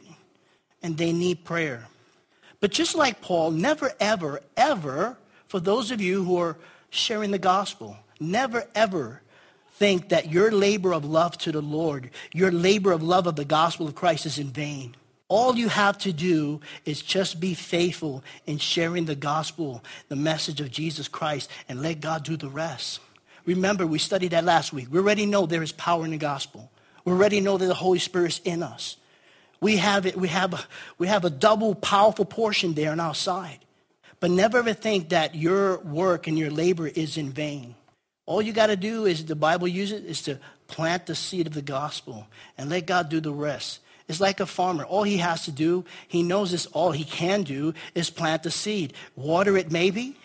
And 0.81 0.97
they 0.97 1.13
need 1.13 1.45
prayer. 1.45 1.87
But 2.59 2.71
just 2.71 2.95
like 2.95 3.21
Paul, 3.21 3.51
never, 3.51 3.91
ever, 3.99 4.41
ever, 4.57 5.17
for 5.47 5.59
those 5.59 5.91
of 5.91 6.01
you 6.01 6.23
who 6.23 6.37
are 6.37 6.57
sharing 6.89 7.31
the 7.31 7.39
gospel, 7.39 7.97
never, 8.19 8.65
ever 8.75 9.21
think 9.73 10.09
that 10.09 10.29
your 10.29 10.51
labor 10.51 10.93
of 10.93 11.05
love 11.05 11.37
to 11.39 11.51
the 11.51 11.61
Lord, 11.61 12.09
your 12.33 12.51
labor 12.51 12.91
of 12.91 13.01
love 13.01 13.27
of 13.27 13.35
the 13.35 13.45
gospel 13.45 13.87
of 13.87 13.95
Christ 13.95 14.25
is 14.25 14.39
in 14.39 14.47
vain. 14.47 14.95
All 15.29 15.55
you 15.55 15.69
have 15.69 15.97
to 15.99 16.11
do 16.11 16.59
is 16.85 17.01
just 17.01 17.39
be 17.39 17.53
faithful 17.53 18.23
in 18.47 18.57
sharing 18.57 19.05
the 19.05 19.15
gospel, 19.15 19.83
the 20.07 20.15
message 20.15 20.59
of 20.59 20.71
Jesus 20.71 21.07
Christ, 21.07 21.49
and 21.69 21.81
let 21.81 22.01
God 22.01 22.23
do 22.23 22.35
the 22.35 22.49
rest. 22.49 22.99
Remember, 23.45 23.85
we 23.85 23.99
studied 23.99 24.31
that 24.31 24.43
last 24.43 24.73
week. 24.73 24.87
We 24.91 24.99
already 24.99 25.25
know 25.25 25.45
there 25.45 25.63
is 25.63 25.71
power 25.71 26.03
in 26.03 26.11
the 26.11 26.17
gospel. 26.17 26.71
We 27.05 27.13
already 27.13 27.41
know 27.41 27.57
that 27.57 27.65
the 27.65 27.73
Holy 27.73 27.99
Spirit 27.99 28.33
is 28.33 28.41
in 28.43 28.63
us. 28.63 28.97
We 29.61 29.77
have 29.77 30.05
it. 30.05 30.15
We 30.15 30.29
have 30.29 30.53
a, 30.53 30.59
we 30.97 31.07
have 31.07 31.25
a 31.25 31.29
double 31.29 31.75
powerful 31.75 32.25
portion 32.25 32.73
there 32.73 32.91
on 32.91 32.99
our 32.99 33.15
side. 33.15 33.59
But 34.19 34.31
never 34.31 34.57
ever 34.57 34.73
think 34.73 35.09
that 35.09 35.35
your 35.35 35.79
work 35.79 36.27
and 36.27 36.37
your 36.37 36.51
labor 36.51 36.87
is 36.87 37.17
in 37.17 37.31
vain. 37.31 37.75
All 38.25 38.41
you 38.41 38.53
got 38.53 38.67
to 38.67 38.75
do 38.75 39.05
is 39.05 39.25
the 39.25 39.35
Bible 39.35 39.67
uses 39.67 40.03
is 40.03 40.21
to 40.23 40.39
plant 40.67 41.07
the 41.07 41.15
seed 41.15 41.47
of 41.47 41.53
the 41.53 41.61
gospel 41.61 42.27
and 42.57 42.69
let 42.69 42.85
God 42.85 43.09
do 43.09 43.19
the 43.19 43.33
rest. 43.33 43.79
It's 44.07 44.19
like 44.19 44.39
a 44.39 44.45
farmer. 44.45 44.83
All 44.83 45.03
he 45.03 45.17
has 45.17 45.45
to 45.45 45.51
do, 45.51 45.85
he 46.07 46.23
knows 46.23 46.51
this 46.51 46.65
all 46.67 46.91
he 46.91 47.03
can 47.03 47.43
do 47.43 47.73
is 47.95 48.09
plant 48.09 48.43
the 48.43 48.51
seed. 48.51 48.93
Water 49.15 49.55
it 49.57 49.71
maybe, 49.71 50.17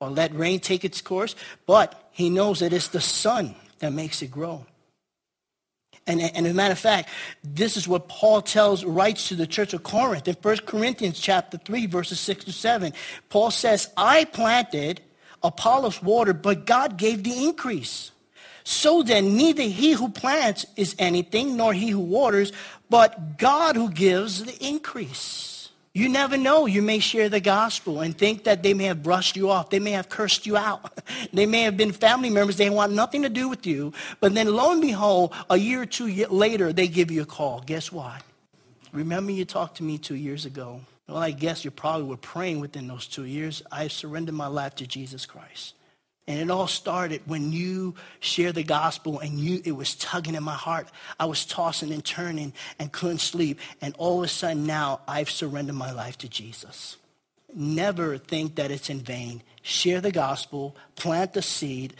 or 0.00 0.10
let 0.10 0.34
rain 0.34 0.60
take 0.60 0.84
its 0.84 1.00
course, 1.00 1.34
but 1.66 2.10
he 2.12 2.30
knows 2.30 2.60
that 2.60 2.72
it's 2.72 2.88
the 2.88 3.00
sun 3.00 3.54
that 3.78 3.92
makes 3.92 4.22
it 4.22 4.30
grow. 4.30 4.64
And, 6.08 6.22
and 6.22 6.46
as 6.46 6.52
a 6.52 6.54
matter 6.54 6.72
of 6.72 6.78
fact, 6.78 7.10
this 7.44 7.76
is 7.76 7.86
what 7.86 8.08
Paul 8.08 8.40
tells, 8.40 8.82
writes 8.84 9.28
to 9.28 9.36
the 9.36 9.46
church 9.46 9.74
of 9.74 9.82
Corinth 9.82 10.26
in 10.26 10.34
1 10.34 10.56
Corinthians 10.58 11.20
chapter 11.20 11.58
3, 11.58 11.86
verses 11.86 12.18
6 12.18 12.46
to 12.46 12.52
7. 12.52 12.94
Paul 13.28 13.50
says, 13.50 13.92
I 13.96 14.24
planted, 14.24 15.02
Apollos 15.42 16.02
watered, 16.02 16.40
but 16.40 16.64
God 16.64 16.96
gave 16.96 17.22
the 17.22 17.44
increase. 17.44 18.10
So 18.64 19.02
then, 19.02 19.36
neither 19.36 19.62
he 19.62 19.92
who 19.92 20.08
plants 20.08 20.66
is 20.76 20.96
anything, 20.98 21.56
nor 21.56 21.74
he 21.74 21.90
who 21.90 22.00
waters, 22.00 22.52
but 22.90 23.38
God 23.38 23.76
who 23.76 23.90
gives 23.90 24.44
the 24.44 24.66
increase. 24.66 25.57
You 25.98 26.08
never 26.08 26.36
know. 26.36 26.66
You 26.66 26.80
may 26.80 27.00
share 27.00 27.28
the 27.28 27.40
gospel 27.40 28.02
and 28.02 28.16
think 28.16 28.44
that 28.44 28.62
they 28.62 28.72
may 28.72 28.84
have 28.84 29.02
brushed 29.02 29.34
you 29.34 29.50
off. 29.50 29.68
They 29.68 29.80
may 29.80 29.90
have 29.90 30.08
cursed 30.08 30.46
you 30.46 30.56
out. 30.56 30.96
they 31.32 31.44
may 31.44 31.62
have 31.62 31.76
been 31.76 31.90
family 31.90 32.30
members. 32.30 32.56
They 32.56 32.70
want 32.70 32.92
nothing 32.92 33.22
to 33.22 33.28
do 33.28 33.48
with 33.48 33.66
you. 33.66 33.92
But 34.20 34.32
then 34.32 34.46
lo 34.46 34.70
and 34.70 34.80
behold, 34.80 35.34
a 35.50 35.56
year 35.56 35.82
or 35.82 35.86
two 35.86 36.06
later, 36.26 36.72
they 36.72 36.86
give 36.86 37.10
you 37.10 37.22
a 37.22 37.26
call. 37.26 37.64
Guess 37.66 37.90
what? 37.90 38.22
Remember 38.92 39.32
you 39.32 39.44
talked 39.44 39.78
to 39.78 39.82
me 39.82 39.98
two 39.98 40.14
years 40.14 40.46
ago. 40.46 40.82
Well, 41.08 41.18
I 41.18 41.32
guess 41.32 41.64
you 41.64 41.72
probably 41.72 42.06
were 42.06 42.16
praying 42.16 42.60
within 42.60 42.86
those 42.86 43.08
two 43.08 43.24
years. 43.24 43.64
I 43.72 43.88
surrendered 43.88 44.36
my 44.36 44.46
life 44.46 44.76
to 44.76 44.86
Jesus 44.86 45.26
Christ. 45.26 45.74
And 46.28 46.38
it 46.38 46.50
all 46.50 46.66
started 46.66 47.22
when 47.24 47.52
you 47.52 47.94
shared 48.20 48.54
the 48.54 48.62
gospel 48.62 49.18
and 49.18 49.40
you 49.40 49.62
it 49.64 49.72
was 49.72 49.94
tugging 49.94 50.34
in 50.34 50.42
my 50.44 50.54
heart. 50.54 50.88
I 51.18 51.24
was 51.24 51.46
tossing 51.46 51.90
and 51.90 52.04
turning 52.04 52.52
and 52.78 52.92
couldn't 52.92 53.20
sleep. 53.20 53.58
And 53.80 53.94
all 53.96 54.18
of 54.18 54.24
a 54.26 54.28
sudden 54.28 54.66
now 54.66 55.00
I've 55.08 55.30
surrendered 55.30 55.74
my 55.74 55.90
life 55.90 56.18
to 56.18 56.28
Jesus. 56.28 56.98
Never 57.54 58.18
think 58.18 58.56
that 58.56 58.70
it's 58.70 58.90
in 58.90 59.00
vain. 59.00 59.42
Share 59.62 60.02
the 60.02 60.12
gospel, 60.12 60.76
plant 60.96 61.32
the 61.32 61.40
seed, 61.40 61.94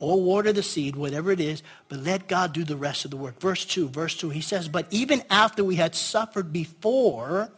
or 0.00 0.20
water 0.20 0.52
the 0.52 0.62
seed, 0.62 0.96
whatever 0.96 1.30
it 1.30 1.40
is, 1.40 1.62
but 1.88 2.00
let 2.00 2.26
God 2.26 2.52
do 2.52 2.64
the 2.64 2.76
rest 2.76 3.04
of 3.04 3.12
the 3.12 3.16
work. 3.16 3.40
Verse 3.40 3.64
2, 3.64 3.88
verse 3.88 4.16
2, 4.16 4.30
he 4.30 4.40
says, 4.40 4.68
But 4.68 4.86
even 4.90 5.22
after 5.30 5.62
we 5.62 5.76
had 5.76 5.94
suffered 5.94 6.52
before, 6.52 7.50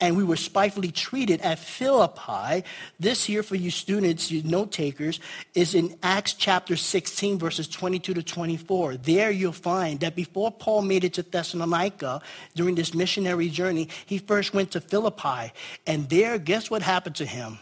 and 0.00 0.16
we 0.16 0.24
were 0.24 0.36
spitefully 0.36 0.90
treated 0.90 1.40
at 1.40 1.58
Philippi. 1.58 2.64
This 2.98 3.24
here 3.24 3.42
for 3.42 3.54
you 3.54 3.70
students, 3.70 4.30
you 4.30 4.42
note 4.42 4.72
takers, 4.72 5.20
is 5.54 5.74
in 5.74 5.96
Acts 6.02 6.34
chapter 6.34 6.76
16, 6.76 7.38
verses 7.38 7.68
22 7.68 8.14
to 8.14 8.22
24. 8.22 8.96
There 8.96 9.30
you'll 9.30 9.52
find 9.52 10.00
that 10.00 10.16
before 10.16 10.50
Paul 10.50 10.82
made 10.82 11.04
it 11.04 11.14
to 11.14 11.22
Thessalonica 11.22 12.20
during 12.54 12.74
this 12.74 12.92
missionary 12.92 13.48
journey, 13.48 13.88
he 14.04 14.18
first 14.18 14.52
went 14.52 14.72
to 14.72 14.80
Philippi. 14.80 15.52
And 15.86 16.08
there, 16.08 16.38
guess 16.38 16.70
what 16.70 16.82
happened 16.82 17.16
to 17.16 17.26
him? 17.26 17.58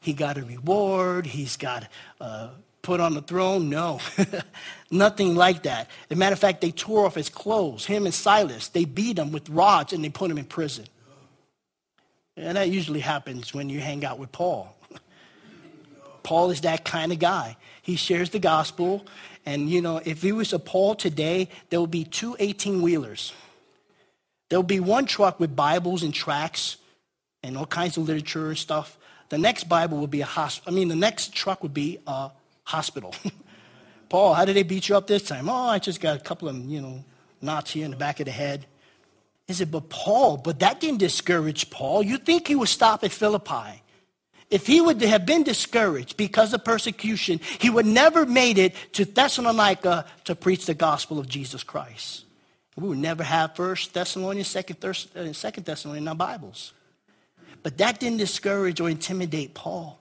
He 0.00 0.12
got 0.12 0.38
a 0.38 0.44
reward. 0.44 1.26
He's 1.26 1.56
got 1.56 1.88
uh, 2.20 2.48
put 2.82 3.00
on 3.00 3.14
the 3.14 3.22
throne? 3.22 3.68
No, 3.68 4.00
nothing 4.90 5.34
like 5.34 5.64
that. 5.64 5.88
As 6.08 6.16
a 6.16 6.18
matter 6.18 6.34
of 6.34 6.38
fact, 6.38 6.60
they 6.60 6.70
tore 6.70 7.06
off 7.06 7.16
his 7.16 7.28
clothes, 7.28 7.84
him 7.84 8.04
and 8.04 8.14
Silas. 8.14 8.68
They 8.68 8.84
beat 8.84 9.18
him 9.18 9.32
with 9.32 9.48
rods 9.48 9.92
and 9.92 10.04
they 10.04 10.08
put 10.08 10.30
him 10.30 10.38
in 10.38 10.44
prison. 10.44 10.86
And 12.36 12.56
that 12.56 12.68
usually 12.68 13.00
happens 13.00 13.54
when 13.54 13.68
you 13.68 13.80
hang 13.80 14.04
out 14.04 14.18
with 14.18 14.30
Paul. 14.32 14.76
Paul 16.22 16.50
is 16.50 16.62
that 16.62 16.84
kind 16.84 17.12
of 17.12 17.18
guy. 17.18 17.56
He 17.82 17.96
shares 17.96 18.30
the 18.30 18.38
gospel. 18.38 19.06
And, 19.46 19.70
you 19.70 19.80
know, 19.80 20.00
if 20.04 20.22
he 20.22 20.32
was 20.32 20.52
a 20.52 20.58
Paul 20.58 20.96
today, 20.96 21.48
there 21.70 21.80
would 21.80 21.90
be 21.90 22.04
two 22.04 22.34
18-wheelers. 22.40 23.32
There 24.48 24.58
would 24.58 24.66
be 24.66 24.80
one 24.80 25.06
truck 25.06 25.40
with 25.40 25.54
Bibles 25.54 26.02
and 26.02 26.12
tracts 26.12 26.76
and 27.42 27.56
all 27.56 27.66
kinds 27.66 27.96
of 27.96 28.08
literature 28.08 28.48
and 28.48 28.58
stuff. 28.58 28.98
The 29.28 29.38
next 29.38 29.68
Bible 29.68 29.98
would 29.98 30.10
be 30.10 30.20
a 30.20 30.26
hospital. 30.26 30.72
I 30.72 30.76
mean, 30.76 30.88
the 30.88 30.96
next 30.96 31.32
truck 31.32 31.62
would 31.62 31.74
be 31.74 32.00
a 32.06 32.30
hospital. 32.64 33.14
Paul, 34.08 34.34
how 34.34 34.44
did 34.44 34.56
they 34.56 34.62
beat 34.62 34.88
you 34.88 34.96
up 34.96 35.06
this 35.06 35.22
time? 35.22 35.48
Oh, 35.48 35.68
I 35.68 35.78
just 35.78 36.00
got 36.00 36.16
a 36.16 36.20
couple 36.20 36.48
of, 36.48 36.56
you 36.56 36.80
know, 36.80 37.04
knots 37.40 37.70
here 37.70 37.84
in 37.84 37.90
the 37.90 37.96
back 37.96 38.20
of 38.20 38.26
the 38.26 38.32
head. 38.32 38.66
He 39.46 39.54
said, 39.54 39.70
but 39.70 39.88
Paul, 39.88 40.38
but 40.38 40.58
that 40.60 40.80
didn't 40.80 40.98
discourage 40.98 41.70
Paul. 41.70 42.02
You 42.02 42.18
think 42.18 42.48
he 42.48 42.56
would 42.56 42.68
stop 42.68 43.04
at 43.04 43.12
Philippi. 43.12 43.82
If 44.50 44.66
he 44.66 44.80
would 44.80 45.00
have 45.02 45.26
been 45.26 45.42
discouraged 45.42 46.16
because 46.16 46.52
of 46.52 46.64
persecution, 46.64 47.40
he 47.58 47.70
would 47.70 47.86
never 47.86 48.26
made 48.26 48.58
it 48.58 48.74
to 48.92 49.04
Thessalonica 49.04 50.06
to 50.24 50.34
preach 50.34 50.66
the 50.66 50.74
gospel 50.74 51.18
of 51.18 51.28
Jesus 51.28 51.64
Christ. 51.64 52.24
We 52.76 52.88
would 52.88 52.98
never 52.98 53.22
have 53.22 53.56
First 53.56 53.94
Thessalonians, 53.94 54.48
Second, 54.48 54.84
uh, 54.84 55.32
Second 55.32 55.64
Thessalonians 55.64 56.04
in 56.04 56.08
our 56.08 56.14
Bibles. 56.14 56.72
But 57.62 57.78
that 57.78 57.98
didn't 57.98 58.18
discourage 58.18 58.80
or 58.80 58.90
intimidate 58.90 59.54
Paul. 59.54 59.98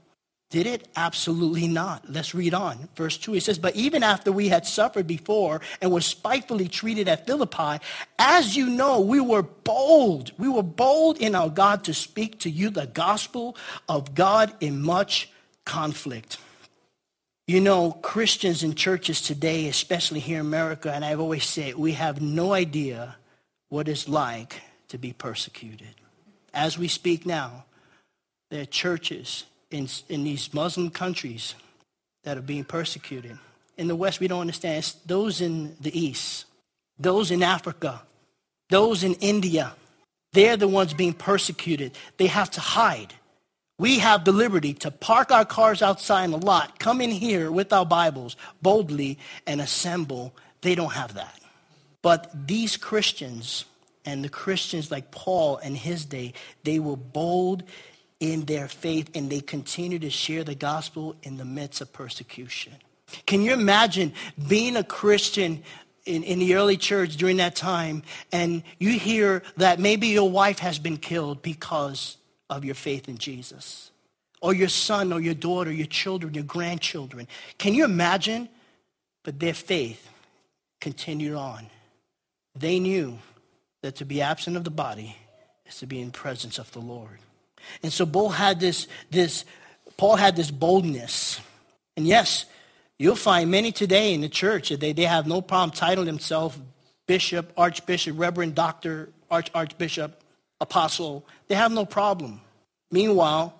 Did 0.56 0.68
it? 0.68 0.88
Absolutely 0.96 1.68
not. 1.68 2.10
Let's 2.10 2.34
read 2.34 2.54
on. 2.54 2.88
Verse 2.96 3.18
2, 3.18 3.36
it 3.36 3.42
says, 3.44 3.60
But 3.60 3.76
even 3.76 4.04
after 4.04 4.32
we 4.32 4.48
had 4.48 4.66
suffered 4.66 5.06
before 5.06 5.60
and 5.82 5.92
were 5.92 6.00
spitefully 6.00 6.70
treated 6.70 7.10
at 7.10 7.28
Philippi, 7.28 7.84
as 8.18 8.56
you 8.56 8.70
know, 8.70 9.02
we 9.02 9.20
were 9.20 9.42
bold. 9.42 10.32
We 10.38 10.48
were 10.48 10.64
bold 10.64 11.18
in 11.18 11.36
our 11.36 11.50
God 11.50 11.84
to 11.84 11.94
speak 11.94 12.40
to 12.40 12.50
you 12.50 12.70
the 12.70 12.88
gospel 12.88 13.58
of 13.90 14.16
God 14.16 14.54
in 14.62 14.82
much 14.82 15.30
conflict. 15.66 16.38
You 17.48 17.60
know, 17.60 17.92
Christians 17.92 18.64
in 18.64 18.76
churches 18.76 19.20
today, 19.20 19.68
especially 19.68 20.22
here 20.22 20.40
in 20.40 20.46
America, 20.46 20.90
and 20.90 21.04
I've 21.04 21.20
always 21.20 21.44
said, 21.44 21.76
we 21.76 21.92
have 21.92 22.22
no 22.22 22.54
idea 22.54 23.18
what 23.68 23.90
it's 23.90 24.08
like 24.08 24.62
to 24.88 24.98
be 24.98 25.12
persecuted. 25.12 25.96
As 26.54 26.78
we 26.78 26.88
speak 26.88 27.26
now, 27.26 27.66
there 28.50 28.62
are 28.62 28.66
churches 28.66 29.44
in, 29.72 29.88
in 30.10 30.24
these 30.24 30.54
Muslim 30.54 30.90
countries 30.90 31.56
that 32.24 32.38
are 32.38 32.42
being 32.42 32.64
persecuted. 32.64 33.38
In 33.78 33.88
the 33.88 33.96
West, 33.96 34.20
we 34.20 34.28
don't 34.28 34.42
understand. 34.42 34.80
It's 34.80 34.94
those 34.94 35.42
in 35.42 35.76
the 35.80 35.98
East, 35.98 36.46
those 36.98 37.32
in 37.32 37.44
Africa, 37.44 38.02
those 38.70 39.04
in 39.04 39.14
India, 39.16 39.74
they're 40.36 40.58
the 40.58 40.68
ones 40.68 40.94
being 40.94 41.14
persecuted. 41.14 41.98
They 42.18 42.28
have 42.28 42.52
to 42.52 42.60
hide. 42.60 43.14
We 43.78 44.00
have 44.00 44.26
the 44.26 44.32
liberty 44.32 44.74
to 44.76 44.92
park 44.92 45.32
our 45.32 45.46
cars 45.46 45.82
outside 45.82 46.26
in 46.26 46.32
the 46.32 46.38
lot, 46.38 46.80
come 46.80 47.02
in 47.02 47.12
here 47.12 47.52
with 47.52 47.74
our 47.74 47.86
Bibles 47.86 48.36
boldly 48.62 49.18
and 49.48 49.62
assemble. 49.62 50.34
They 50.62 50.76
don't 50.76 50.94
have 50.94 51.14
that. 51.16 51.40
But 52.02 52.48
these 52.48 52.78
Christians 52.78 53.66
and 54.06 54.24
the 54.24 54.30
Christians 54.30 54.92
like 54.92 55.12
Paul 55.12 55.58
in 55.58 55.76
his 55.76 56.06
day, 56.06 56.34
they 56.64 56.80
were 56.80 56.98
bold 56.98 57.64
in 58.20 58.46
their 58.46 58.68
faith 58.68 59.10
and 59.16 59.30
they 59.30 59.42
continue 59.42 60.00
to 60.00 60.10
share 60.10 60.44
the 60.44 60.56
gospel 60.56 61.16
in 61.24 61.38
the 61.38 61.46
midst 61.46 61.82
of 61.82 61.92
persecution. 61.92 62.74
Can 63.26 63.42
you 63.42 63.54
imagine 63.54 64.14
being 64.48 64.78
a 64.78 64.84
Christian 64.84 65.64
in, 66.06 66.24
in 66.24 66.40
the 66.40 66.56
early 66.56 66.78
church 66.78 67.18
during 67.18 67.38
that 67.38 67.56
time 67.56 68.04
and 68.32 68.64
you 68.80 68.92
hear 68.92 69.44
that 69.58 69.80
maybe 69.80 70.08
your 70.08 70.30
wife 70.30 70.60
has 70.60 70.80
been 70.80 70.98
killed 70.98 71.42
because 71.42 72.18
of 72.50 72.64
your 72.64 72.76
faith 72.76 73.10
in 73.10 73.18
Jesus? 73.18 73.92
Or 74.42 74.54
your 74.54 74.70
son 74.70 75.12
or 75.12 75.20
your 75.20 75.34
daughter, 75.34 75.72
your 75.72 75.88
children, 75.88 76.34
your 76.34 76.44
grandchildren. 76.44 77.28
Can 77.58 77.74
you 77.74 77.84
imagine? 77.84 78.48
But 79.24 79.40
their 79.40 79.56
faith 79.56 80.10
continued 80.80 81.36
on. 81.36 81.68
They 82.56 82.80
knew 82.80 83.18
that 83.82 83.96
to 83.98 84.06
be 84.06 84.22
absent 84.22 84.56
of 84.56 84.64
the 84.64 84.72
body 84.72 85.18
is 85.66 85.80
to 85.80 85.88
be 85.88 86.00
in 86.00 86.12
presence 86.12 86.60
of 86.60 86.72
the 86.72 86.80
Lord. 86.80 87.20
And 87.84 87.92
so 87.92 88.06
Paul 88.06 88.30
had 88.30 88.60
this, 88.60 88.88
this, 89.12 89.46
Paul 89.98 90.16
had 90.16 90.36
this 90.36 90.52
boldness. 90.52 91.40
And 91.98 92.08
yes, 92.08 92.46
you'll 92.98 93.16
find 93.16 93.50
many 93.50 93.72
today 93.72 94.14
in 94.14 94.22
the 94.22 94.30
church 94.30 94.70
that 94.70 94.80
they, 94.80 94.94
they 94.94 95.04
have 95.04 95.28
no 95.28 95.42
problem 95.42 95.72
titling 95.72 96.06
themselves 96.06 96.60
bishop, 97.08 97.52
archbishop, 97.58 98.18
reverend, 98.18 98.56
doctor, 98.56 99.10
arch, 99.30 99.50
archbishop, 99.54 100.22
apostle. 100.60 101.26
They 101.48 101.56
have 101.56 101.72
no 101.72 101.86
problem. 101.86 102.42
Meanwhile, 102.92 103.54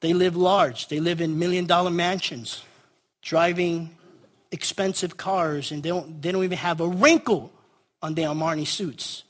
they 0.00 0.12
live 0.12 0.36
large. 0.36 0.88
They 0.88 1.00
live 1.00 1.20
in 1.20 1.38
million 1.38 1.66
dollar 1.66 1.90
mansions, 1.90 2.62
driving 3.22 3.96
expensive 4.52 5.16
cars, 5.16 5.72
and 5.72 5.82
they 5.82 5.88
don't, 5.88 6.20
they 6.22 6.32
don't 6.32 6.44
even 6.44 6.58
have 6.58 6.80
a 6.80 6.88
wrinkle 6.88 7.52
on 8.02 8.14
their 8.14 8.28
Armani 8.28 8.66
suits. 8.66 9.24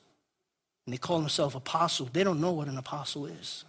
And 0.87 0.93
they 0.93 0.99
call 0.99 1.19
themselves 1.19 1.55
apostle. 1.55 2.09
They 2.13 2.25
don't 2.25 2.41
know 2.41 2.53
what 2.53 2.69
an 2.69 2.79
apostle 2.79 3.27
is. 3.27 3.65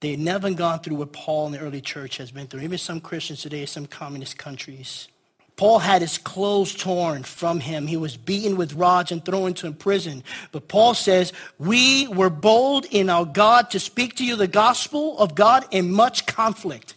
They 0.00 0.12
had 0.12 0.20
never 0.20 0.50
gone 0.50 0.80
through 0.80 0.96
what 0.96 1.12
Paul 1.12 1.46
in 1.46 1.52
the 1.52 1.58
early 1.58 1.80
church 1.80 2.18
has 2.18 2.30
been 2.30 2.46
through. 2.46 2.60
Even 2.60 2.78
some 2.78 3.00
Christians 3.00 3.42
today, 3.42 3.66
some 3.66 3.86
communist 3.86 4.38
countries. 4.38 5.08
Paul 5.56 5.80
had 5.80 6.02
his 6.02 6.18
clothes 6.18 6.72
torn 6.72 7.24
from 7.24 7.58
him. 7.58 7.88
He 7.88 7.96
was 7.96 8.16
beaten 8.16 8.56
with 8.56 8.74
rods 8.74 9.10
and 9.10 9.24
thrown 9.24 9.48
into 9.48 9.70
prison. 9.72 10.22
But 10.52 10.68
Paul 10.68 10.94
says, 10.94 11.32
we 11.58 12.06
were 12.06 12.30
bold 12.30 12.84
in 12.84 13.10
our 13.10 13.24
God 13.24 13.70
to 13.70 13.80
speak 13.80 14.14
to 14.16 14.24
you 14.24 14.36
the 14.36 14.46
gospel 14.46 15.18
of 15.18 15.34
God 15.34 15.66
in 15.72 15.90
much 15.90 16.26
conflict. 16.26 16.94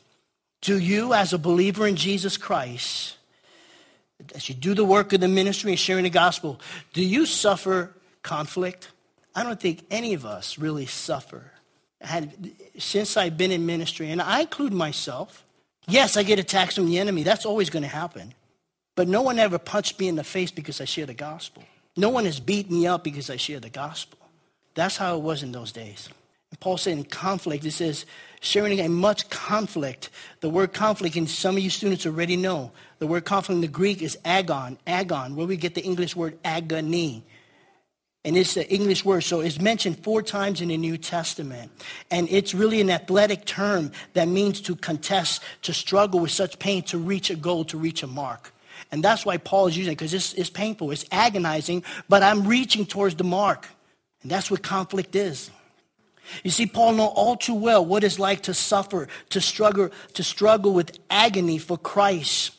To 0.62 0.78
you 0.78 1.12
as 1.12 1.34
a 1.34 1.40
believer 1.40 1.88
in 1.88 1.96
Jesus 1.96 2.38
Christ, 2.38 3.18
as 4.36 4.48
you 4.48 4.54
do 4.54 4.76
the 4.76 4.86
work 4.86 5.12
of 5.12 5.22
the 5.22 5.28
ministry 5.28 5.72
and 5.72 5.80
sharing 5.80 6.04
the 6.04 6.12
gospel, 6.12 6.62
do 6.94 7.04
you 7.04 7.26
suffer 7.26 7.92
conflict? 8.22 8.90
I 9.34 9.42
don't 9.42 9.60
think 9.60 9.84
any 9.90 10.14
of 10.14 10.24
us 10.24 10.60
really 10.60 10.86
suffer 10.86 11.52
had 12.02 12.52
since 12.78 13.18
I've 13.18 13.38
been 13.38 13.52
in 13.52 13.66
ministry, 13.66 14.12
and 14.12 14.22
I 14.22 14.42
include 14.42 14.74
myself. 14.74 15.44
Yes, 15.88 16.18
I 16.18 16.24
get 16.24 16.40
attacks 16.40 16.76
from 16.76 16.86
the 16.86 17.00
enemy. 17.00 17.24
That's 17.24 17.46
always 17.46 17.70
going 17.70 17.84
to 17.84 17.90
happen. 17.90 18.34
But 18.96 19.08
no 19.08 19.22
one 19.22 19.40
ever 19.40 19.58
punched 19.58 20.00
me 20.00 20.08
in 20.08 20.16
the 20.16 20.24
face 20.24 20.52
because 20.52 20.80
I 20.80 20.86
share 20.86 21.06
the 21.06 21.14
gospel. 21.14 21.64
No 21.98 22.10
one 22.10 22.26
has 22.26 22.40
beat 22.40 22.70
me 22.70 22.88
up 22.88 23.04
because 23.04 23.30
I 23.30 23.38
share 23.38 23.60
the 23.60 23.70
gospel. 23.70 24.20
That's 24.76 24.98
how 24.98 25.18
it 25.18 25.22
was 25.22 25.44
in 25.44 25.52
those 25.52 25.72
days. 25.72 26.10
And 26.50 26.60
Paul 26.60 26.78
said 26.78 26.98
in 26.98 27.04
conflict, 27.06 27.66
it 27.66 27.72
says, 27.72 28.06
sharing 28.42 28.80
a 28.80 28.90
much 28.90 29.30
conflict. 29.30 30.10
The 30.42 30.50
word 30.50 30.74
conflict, 30.74 31.16
and 31.16 31.30
some 31.30 31.58
of 31.58 31.64
you 31.64 31.70
students 31.70 32.06
already 32.06 32.38
know, 32.38 32.72
the 33.00 33.08
word 33.08 33.26
conflict 33.26 33.56
in 33.56 33.62
the 33.62 33.68
Greek 33.68 34.02
is 34.02 34.18
agon, 34.24 34.78
agon, 34.86 35.36
where 35.36 35.48
we 35.48 35.58
get 35.58 35.76
the 35.76 35.84
English 35.84 36.16
word 36.16 36.38
agony. 36.44 37.24
And 38.24 38.38
it's 38.38 38.54
the 38.54 38.70
English 38.72 39.04
word, 39.04 39.22
so 39.22 39.40
it's 39.40 39.60
mentioned 39.60 40.04
four 40.04 40.22
times 40.22 40.62
in 40.62 40.68
the 40.68 40.78
New 40.78 40.98
Testament. 40.98 41.72
And 42.12 42.30
it's 42.30 42.54
really 42.54 42.80
an 42.80 42.92
athletic 42.92 43.46
term 43.46 43.92
that 44.14 44.28
means 44.28 44.62
to 44.62 44.76
contest, 44.76 45.42
to 45.64 45.74
struggle 45.74 46.20
with 46.20 46.32
such 46.32 46.60
pain, 46.60 46.84
to 46.84 47.00
reach 47.00 47.32
a 47.32 47.36
goal, 47.36 47.66
to 47.66 47.78
reach 47.80 48.04
a 48.04 48.08
mark. 48.08 48.54
And 48.92 49.04
that's 49.04 49.26
why 49.26 49.38
Paul 49.38 49.68
is 49.68 49.78
using 49.78 49.94
it, 49.94 49.96
because 49.96 50.14
it's, 50.14 50.34
it's 50.34 50.52
painful, 50.52 50.92
it's 50.92 51.06
agonizing, 51.12 51.84
but 52.10 52.22
I'm 52.22 52.48
reaching 52.48 52.86
towards 52.86 53.16
the 53.16 53.24
mark. 53.24 53.68
And 54.22 54.32
that's 54.32 54.52
what 54.52 54.62
conflict 54.62 55.16
is. 55.16 55.50
You 56.44 56.52
see, 56.52 56.68
Paul 56.68 56.94
know 56.94 57.08
all 57.08 57.36
too 57.36 57.56
well 57.56 57.84
what 57.84 58.04
it's 58.04 58.20
like 58.20 58.42
to 58.44 58.54
suffer, 58.54 59.08
to 59.30 59.42
struggle, 59.42 59.90
to 60.14 60.24
struggle 60.24 60.74
with 60.74 60.98
agony 61.10 61.58
for 61.58 61.78
Christ. 61.78 62.52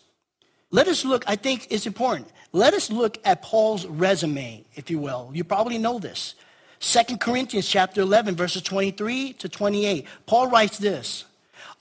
Let 0.70 0.88
us 0.88 1.04
look, 1.04 1.24
I 1.28 1.36
think 1.36 1.68
it's 1.70 1.86
important. 1.86 2.28
Let 2.52 2.74
us 2.74 2.90
look 2.90 3.18
at 3.24 3.42
Paul's 3.42 3.86
resume, 3.86 4.64
if 4.74 4.90
you 4.90 4.98
will. 4.98 5.30
You 5.32 5.42
probably 5.42 5.78
know 5.78 5.98
this. 5.98 6.34
2 6.80 7.16
Corinthians 7.16 7.66
chapter 7.66 8.02
11, 8.02 8.36
verses 8.36 8.62
23 8.62 9.32
to 9.34 9.48
28. 9.48 10.06
Paul 10.26 10.48
writes 10.48 10.78
this. 10.78 11.24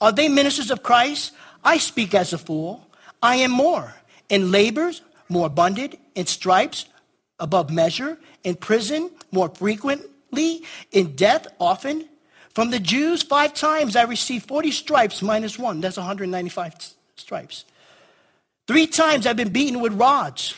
Are 0.00 0.12
they 0.12 0.28
ministers 0.28 0.70
of 0.70 0.82
Christ? 0.82 1.32
I 1.62 1.78
speak 1.78 2.14
as 2.14 2.32
a 2.32 2.38
fool. 2.38 2.86
I 3.22 3.36
am 3.36 3.50
more. 3.50 3.94
In 4.28 4.50
labors, 4.50 5.02
more 5.28 5.46
abundant. 5.46 5.96
In 6.14 6.26
stripes, 6.26 6.86
above 7.38 7.70
measure. 7.70 8.18
In 8.42 8.54
prison, 8.54 9.10
more 9.30 9.50
frequently. 9.50 10.62
In 10.92 11.14
death, 11.16 11.48
often. 11.60 12.08
From 12.54 12.70
the 12.70 12.80
Jews, 12.80 13.22
five 13.22 13.54
times 13.54 13.96
I 13.96 14.02
received 14.04 14.46
40 14.48 14.70
stripes 14.70 15.22
minus 15.22 15.58
one. 15.58 15.80
That's 15.80 15.96
195 15.96 16.74
stripes. 17.16 17.64
Three 18.66 18.86
times 18.86 19.26
I've 19.26 19.36
been 19.36 19.52
beaten 19.52 19.80
with 19.80 19.92
rods. 19.94 20.54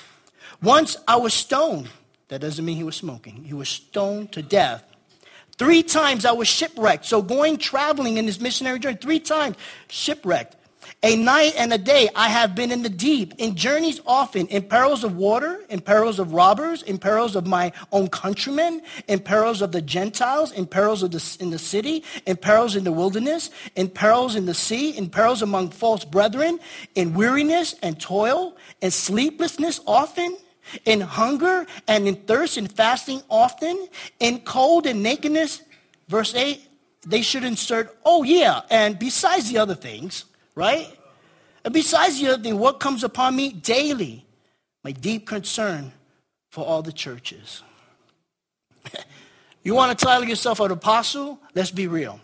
Once 0.63 0.97
I 1.09 1.17
was 1.17 1.35
stoned. 1.35 1.89
That 2.29 2.41
doesn't 2.41 2.65
mean 2.65 2.77
he 2.77 2.85
was 2.85 2.97
smoking. 2.97 3.45
He 3.45 3.55
was 3.55 3.69
stoned 3.69 4.33
to 4.33 4.43
death. 4.43 4.83
Three 5.57 5.83
times 5.83 6.25
I 6.25 6.33
was 6.33 6.49
shipwrecked. 6.49 7.05
So 7.05 7.23
going 7.23 7.59
traveling 7.59 8.17
in 8.17 8.27
this 8.27 8.41
missionary 8.41 8.79
journey, 8.79 8.99
three 9.01 9.21
times 9.21 9.57
shipwrecked. 9.89 10.57
A 11.05 11.17
night 11.17 11.53
and 11.59 11.71
a 11.71 11.77
day 11.77 12.09
I 12.17 12.31
have 12.31 12.55
been 12.55 12.73
in 12.73 12.81
the 12.81 12.89
deep, 12.89 13.35
in 13.37 13.57
journeys 13.57 14.01
often, 14.07 14.47
in 14.47 14.63
perils 14.63 15.05
of 15.05 15.17
water, 15.17 15.63
in 15.69 15.81
perils 15.81 16.19
of 16.19 16.33
robbers, 16.33 16.83
in 16.83 16.97
perils 16.97 17.37
of 17.37 17.47
my 17.47 17.73
own 17.93 18.09
countrymen, 18.09 18.81
in 19.07 19.21
perils 19.21 19.61
of 19.61 19.71
the 19.71 19.83
Gentiles, 19.83 20.51
in 20.51 20.65
perils 20.65 21.03
of 21.03 21.11
the, 21.11 21.37
in 21.41 21.51
the 21.51 21.59
city, 21.59 22.05
in 22.25 22.39
perils 22.39 22.75
in 22.75 22.85
the 22.85 22.93
wilderness, 22.93 23.51
in 23.77 23.91
perils 23.91 24.35
in 24.35 24.47
the 24.47 24.55
sea, 24.55 24.97
in 24.97 25.11
perils 25.11 25.43
among 25.43 25.69
false 25.69 26.07
brethren, 26.07 26.59
in 26.95 27.13
weariness 27.13 27.75
and 27.83 28.01
toil, 28.01 28.57
and 28.81 28.91
sleeplessness 28.91 29.81
often, 29.87 30.35
in 30.87 31.03
hunger 31.03 31.67
and 31.87 32.09
in 32.09 32.15
thirst 32.15 32.57
and 32.57 32.73
fasting 32.73 33.21
often, 33.29 33.89
in 34.21 34.41
cold 34.41 34.87
and 34.87 35.03
nakedness. 35.03 35.61
Verse 36.09 36.35
8, 36.35 36.67
they 37.07 37.21
should 37.21 37.45
insert, 37.45 37.95
oh 38.07 38.23
yeah, 38.23 38.63
and 38.71 38.99
besides 38.99 39.53
the 39.53 39.59
other 39.59 39.75
things, 39.75 40.25
right? 40.55 40.97
And 41.65 41.73
besides 41.73 42.21
the 42.21 42.29
other 42.29 42.43
thing, 42.43 42.59
what 42.59 42.81
comes 42.81 43.05
upon 43.05 43.35
me 43.37 43.53
daily? 43.53 44.25
My 44.83 44.93
deep 44.93 45.27
concern 45.27 45.93
for 46.51 46.65
all 46.65 46.83
the 46.83 46.93
churches. 46.93 47.63
you 49.63 49.75
want 49.75 49.99
to 49.99 50.05
title 50.05 50.29
yourself 50.29 50.61
an 50.61 50.71
apostle? 50.71 51.39
Let's 51.55 51.71
be 51.71 51.87
real. 51.87 52.21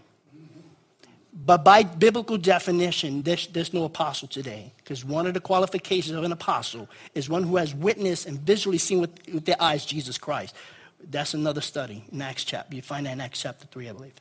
But 1.47 1.65
by 1.65 1.85
biblical 1.85 2.37
definition, 2.37 3.23
there's, 3.23 3.47
there's 3.49 3.73
no 3.73 3.85
apostle 3.85 4.29
today. 4.29 4.73
Because 4.77 5.05
one 5.05 5.27
of 5.27 5.33
the 5.33 5.41
qualifications 5.41 6.17
of 6.17 6.23
an 6.25 6.33
apostle 6.33 6.89
is 7.15 7.31
one 7.31 7.45
who 7.45 7.57
has 7.57 7.75
witnessed 7.75 8.27
and 8.27 8.39
visually 8.41 8.79
seen 8.79 9.01
with, 9.01 9.11
with 9.33 9.47
their 9.47 9.61
eyes 9.61 9.87
Jesus 9.87 10.19
Christ. 10.19 10.55
That's 11.03 11.33
another 11.33 11.63
study 11.63 12.05
in 12.13 12.21
Acts 12.21 12.45
chapter. 12.45 12.77
You 12.77 12.83
find 12.83 13.07
that 13.07 13.13
in 13.13 13.21
Acts 13.23 13.41
chapter 13.41 13.67
3, 13.67 13.89
I 13.89 13.93
believe. 13.93 14.13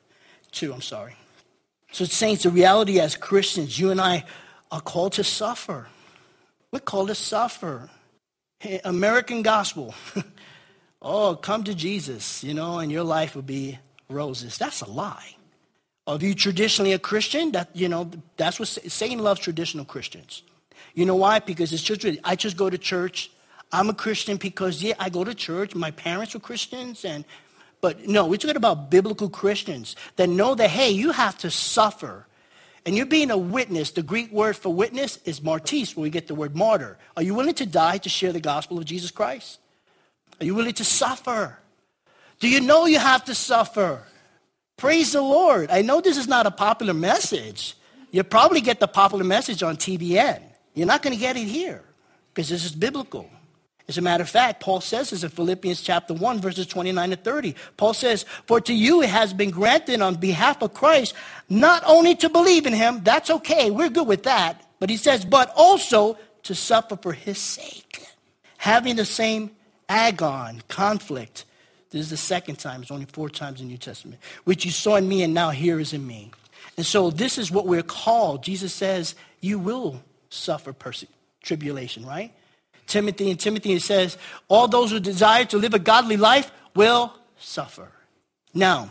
2, 0.51 0.73
I'm 0.73 0.81
sorry. 0.81 1.15
So, 1.91 2.05
saints, 2.05 2.43
the 2.43 2.49
reality 2.49 2.99
as 2.99 3.15
Christians, 3.15 3.79
you 3.79 3.91
and 3.91 3.99
I 3.99 4.25
are 4.71 4.81
called 4.81 5.13
to 5.13 5.23
suffer. 5.23 5.87
We're 6.71 6.79
called 6.79 7.07
to 7.07 7.15
suffer. 7.15 7.89
Hey, 8.59 8.79
American 8.83 9.41
gospel. 9.41 9.95
oh, 11.01 11.35
come 11.35 11.63
to 11.63 11.73
Jesus, 11.73 12.43
you 12.43 12.53
know, 12.53 12.79
and 12.79 12.91
your 12.91 13.03
life 13.03 13.35
will 13.35 13.41
be 13.41 13.79
roses. 14.09 14.57
That's 14.57 14.81
a 14.81 14.89
lie. 14.89 15.35
Are 16.05 16.17
you 16.17 16.33
traditionally 16.33 16.93
a 16.93 16.99
Christian? 16.99 17.51
That 17.51 17.69
you 17.73 17.87
know, 17.87 18.09
that's 18.37 18.59
what 18.59 18.67
Satan 18.67 19.19
loves 19.19 19.39
traditional 19.39 19.85
Christians. 19.85 20.43
You 20.93 21.05
know 21.05 21.15
why? 21.15 21.39
Because 21.39 21.71
it's 21.71 21.83
just 21.83 22.05
I 22.23 22.35
just 22.35 22.57
go 22.57 22.69
to 22.69 22.77
church. 22.77 23.31
I'm 23.71 23.89
a 23.89 23.93
Christian 23.93 24.37
because 24.37 24.81
yeah, 24.81 24.95
I 24.99 25.09
go 25.09 25.23
to 25.23 25.35
church. 25.35 25.75
My 25.75 25.91
parents 25.91 26.33
were 26.33 26.39
Christians, 26.39 27.05
and 27.05 27.25
but 27.81 28.07
no, 28.07 28.25
we're 28.25 28.37
talking 28.37 28.57
about 28.57 28.89
biblical 28.89 29.29
Christians 29.29 29.95
that 30.17 30.27
know 30.27 30.55
that 30.55 30.69
hey, 30.69 30.91
you 30.91 31.11
have 31.11 31.37
to 31.39 31.51
suffer. 31.51 32.25
And 32.85 32.95
you're 32.95 33.05
being 33.05 33.29
a 33.29 33.37
witness. 33.37 33.91
The 33.91 34.03
Greek 34.03 34.31
word 34.31 34.55
for 34.55 34.73
witness 34.73 35.19
is 35.25 35.43
martis, 35.43 35.95
where 35.95 36.03
we 36.03 36.09
get 36.09 36.27
the 36.27 36.35
word 36.35 36.55
martyr. 36.55 36.97
Are 37.15 37.23
you 37.23 37.35
willing 37.35 37.53
to 37.55 37.65
die 37.65 37.97
to 37.99 38.09
share 38.09 38.31
the 38.31 38.39
gospel 38.39 38.77
of 38.77 38.85
Jesus 38.85 39.11
Christ? 39.11 39.59
Are 40.39 40.45
you 40.45 40.55
willing 40.55 40.73
to 40.73 40.83
suffer? 40.83 41.57
Do 42.39 42.47
you 42.47 42.61
know 42.61 42.85
you 42.85 42.99
have 42.99 43.25
to 43.25 43.35
suffer? 43.35 44.01
Praise 44.77 45.11
the 45.11 45.21
Lord. 45.21 45.69
I 45.71 45.81
know 45.81 45.99
this 45.99 46.17
is 46.17 46.27
not 46.27 46.45
a 46.45 46.51
popular 46.51 46.93
message. 46.93 47.75
You 48.11 48.23
probably 48.23 48.61
get 48.61 48.79
the 48.79 48.87
popular 48.87 49.25
message 49.25 49.61
on 49.61 49.75
TBN. 49.75 50.41
You're 50.73 50.87
not 50.87 51.01
going 51.01 51.13
to 51.13 51.19
get 51.19 51.35
it 51.35 51.47
here 51.47 51.83
because 52.33 52.47
this 52.47 52.63
is 52.63 52.71
biblical. 52.71 53.29
As 53.89 53.97
a 53.97 54.01
matter 54.01 54.21
of 54.21 54.29
fact, 54.29 54.61
Paul 54.61 54.81
says 54.81 55.09
this 55.09 55.23
in 55.23 55.29
Philippians 55.31 55.81
chapter 55.81 56.13
1, 56.13 56.41
verses 56.41 56.67
29 56.67 57.09
to 57.09 57.15
30. 57.15 57.55
Paul 57.75 57.95
says, 57.95 58.23
For 58.45 58.61
to 58.61 58.73
you 58.73 59.01
it 59.01 59.09
has 59.09 59.33
been 59.33 59.49
granted 59.49 59.99
on 59.99 60.13
behalf 60.13 60.61
of 60.61 60.75
Christ 60.75 61.15
not 61.49 61.81
only 61.87 62.13
to 62.17 62.29
believe 62.29 62.67
in 62.67 62.73
him, 62.73 63.01
that's 63.03 63.31
okay, 63.31 63.71
we're 63.71 63.89
good 63.89 64.07
with 64.07 64.23
that, 64.23 64.63
but 64.79 64.91
he 64.91 64.95
says, 64.95 65.25
but 65.25 65.51
also 65.55 66.19
to 66.43 66.53
suffer 66.53 66.97
for 66.97 67.13
his 67.13 67.39
sake. 67.39 68.05
Having 68.57 68.97
the 68.97 69.05
same 69.05 69.49
agon, 69.89 70.61
conflict. 70.67 71.45
This 71.89 72.01
is 72.01 72.09
the 72.11 72.17
second 72.17 72.59
time, 72.59 72.83
it's 72.83 72.91
only 72.91 73.07
four 73.07 73.27
times 73.27 73.59
in 73.59 73.65
the 73.65 73.71
New 73.71 73.79
Testament, 73.79 74.21
which 74.43 74.65
you 74.65 74.71
saw 74.71 74.97
in 74.97 75.09
me 75.09 75.23
and 75.23 75.33
now 75.33 75.49
here 75.49 75.79
is 75.79 75.93
in 75.93 76.05
me. 76.05 76.29
And 76.77 76.85
so 76.85 77.09
this 77.09 77.39
is 77.39 77.49
what 77.49 77.65
we're 77.65 77.81
called. 77.81 78.43
Jesus 78.43 78.71
says, 78.71 79.15
You 79.41 79.57
will 79.57 80.03
suffer 80.29 80.73
perse- 80.73 81.05
tribulation, 81.41 82.05
right? 82.05 82.31
Timothy 82.89 83.31
and 83.31 83.39
Timothy 83.39 83.73
it 83.73 83.81
says, 83.81 84.17
all 84.47 84.67
those 84.67 84.91
who 84.91 84.99
desire 84.99 85.45
to 85.45 85.57
live 85.57 85.73
a 85.73 85.79
godly 85.79 86.17
life 86.17 86.51
will 86.75 87.13
suffer. 87.37 87.89
Now, 88.53 88.89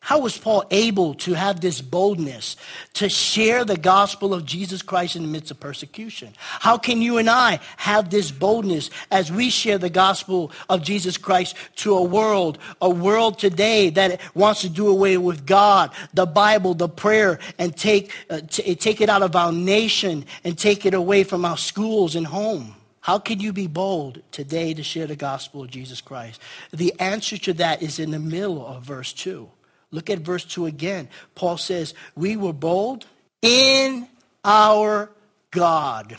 how 0.00 0.20
was 0.20 0.38
Paul 0.38 0.64
able 0.70 1.12
to 1.16 1.34
have 1.34 1.60
this 1.60 1.82
boldness 1.82 2.56
to 2.94 3.10
share 3.10 3.64
the 3.64 3.76
gospel 3.76 4.32
of 4.32 4.46
Jesus 4.46 4.80
Christ 4.80 5.16
in 5.16 5.22
the 5.22 5.28
midst 5.28 5.50
of 5.50 5.60
persecution? 5.60 6.32
How 6.38 6.78
can 6.78 7.02
you 7.02 7.18
and 7.18 7.28
I 7.28 7.60
have 7.76 8.08
this 8.08 8.30
boldness 8.30 8.88
as 9.10 9.30
we 9.30 9.50
share 9.50 9.76
the 9.76 9.90
gospel 9.90 10.50
of 10.70 10.82
Jesus 10.82 11.18
Christ 11.18 11.56
to 11.76 11.94
a 11.94 12.02
world, 12.02 12.58
a 12.80 12.88
world 12.88 13.38
today 13.38 13.90
that 13.90 14.20
wants 14.34 14.62
to 14.62 14.70
do 14.70 14.88
away 14.88 15.18
with 15.18 15.44
God, 15.44 15.90
the 16.14 16.26
Bible, 16.26 16.72
the 16.72 16.88
prayer, 16.88 17.38
and 17.58 17.76
take, 17.76 18.10
uh, 18.30 18.40
t- 18.48 18.76
take 18.76 19.02
it 19.02 19.10
out 19.10 19.22
of 19.22 19.36
our 19.36 19.52
nation 19.52 20.24
and 20.42 20.56
take 20.56 20.86
it 20.86 20.94
away 20.94 21.22
from 21.22 21.44
our 21.44 21.58
schools 21.58 22.14
and 22.14 22.26
home? 22.26 22.74
How 23.08 23.18
can 23.18 23.40
you 23.40 23.54
be 23.54 23.68
bold 23.68 24.20
today 24.32 24.74
to 24.74 24.82
share 24.82 25.06
the 25.06 25.16
gospel 25.16 25.62
of 25.62 25.70
Jesus 25.70 26.02
Christ? 26.02 26.42
The 26.74 26.92
answer 27.00 27.38
to 27.38 27.54
that 27.54 27.82
is 27.82 27.98
in 27.98 28.10
the 28.10 28.18
middle 28.18 28.66
of 28.66 28.82
verse 28.82 29.14
2. 29.14 29.48
Look 29.90 30.10
at 30.10 30.18
verse 30.18 30.44
2 30.44 30.66
again. 30.66 31.08
Paul 31.34 31.56
says, 31.56 31.94
We 32.14 32.36
were 32.36 32.52
bold 32.52 33.06
in 33.40 34.08
our 34.44 35.10
God. 35.50 36.18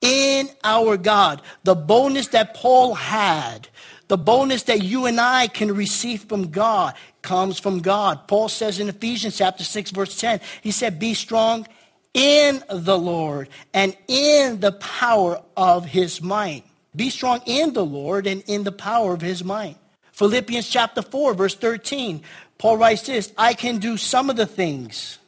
In 0.00 0.48
our 0.62 0.96
God. 0.96 1.42
The 1.64 1.74
boldness 1.74 2.28
that 2.28 2.54
Paul 2.54 2.94
had, 2.94 3.66
the 4.06 4.16
boldness 4.16 4.62
that 4.62 4.84
you 4.84 5.06
and 5.06 5.20
I 5.20 5.48
can 5.48 5.74
receive 5.74 6.26
from 6.26 6.52
God, 6.52 6.94
comes 7.22 7.58
from 7.58 7.80
God. 7.80 8.28
Paul 8.28 8.48
says 8.48 8.78
in 8.78 8.88
Ephesians 8.88 9.36
chapter 9.36 9.64
6, 9.64 9.90
verse 9.90 10.16
10, 10.20 10.40
he 10.62 10.70
said, 10.70 11.00
Be 11.00 11.12
strong 11.14 11.66
in 12.14 12.62
the 12.68 12.98
Lord 12.98 13.48
and 13.72 13.96
in 14.08 14.60
the 14.60 14.72
power 14.72 15.40
of 15.56 15.84
his 15.84 16.20
might. 16.20 16.64
Be 16.94 17.10
strong 17.10 17.40
in 17.46 17.72
the 17.72 17.84
Lord 17.84 18.26
and 18.26 18.42
in 18.46 18.64
the 18.64 18.72
power 18.72 19.14
of 19.14 19.20
his 19.20 19.44
might. 19.44 19.76
Philippians 20.12 20.68
chapter 20.68 21.02
4, 21.02 21.34
verse 21.34 21.54
13. 21.54 22.22
Paul 22.58 22.76
writes 22.76 23.02
this 23.02 23.32
I 23.38 23.54
can 23.54 23.78
do 23.78 23.96
some 23.96 24.28
of 24.28 24.36
the 24.36 24.46
things. 24.46 25.18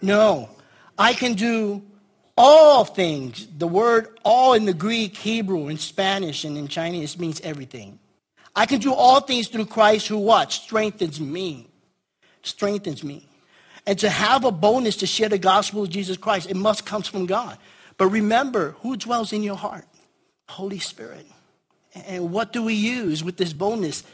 No, 0.00 0.48
I 0.98 1.12
can 1.12 1.34
do 1.34 1.82
all 2.36 2.84
things. 2.84 3.46
The 3.58 3.68
word 3.68 4.18
all 4.24 4.54
in 4.54 4.64
the 4.64 4.72
Greek, 4.72 5.16
Hebrew, 5.16 5.68
in 5.68 5.76
Spanish, 5.76 6.44
and 6.44 6.56
in 6.56 6.68
Chinese 6.68 7.18
means 7.18 7.40
everything. 7.42 7.98
I 8.56 8.66
can 8.66 8.80
do 8.80 8.94
all 8.94 9.20
things 9.20 9.48
through 9.48 9.66
Christ 9.66 10.08
who 10.08 10.18
what? 10.18 10.52
Strengthens 10.52 11.20
me. 11.20 11.68
Strengthens 12.42 13.04
me. 13.04 13.29
And 13.86 13.98
to 14.00 14.10
have 14.10 14.44
a 14.44 14.50
boldness 14.50 14.96
to 14.96 15.06
share 15.06 15.28
the 15.28 15.38
gospel 15.38 15.82
of 15.82 15.90
Jesus 15.90 16.16
Christ, 16.16 16.50
it 16.50 16.56
must 16.56 16.84
come 16.84 17.02
from 17.02 17.26
God. 17.26 17.56
But 17.96 18.06
remember, 18.06 18.76
who 18.80 18.96
dwells 18.96 19.32
in 19.32 19.42
your 19.42 19.56
heart? 19.56 19.84
Holy 20.48 20.78
Spirit. 20.78 21.26
And 22.06 22.30
what 22.30 22.52
do 22.52 22.62
we 22.62 22.74
use 22.74 23.24
with 23.24 23.36
this 23.36 23.52
boldness? 23.52 24.04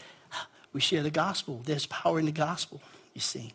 we 0.73 0.81
share 0.81 1.03
the 1.03 1.11
gospel. 1.11 1.63
There's 1.65 1.87
power 1.87 2.19
in 2.19 2.27
the 2.27 2.33
gospel, 2.33 2.83
you 3.15 3.21
see. 3.21 3.55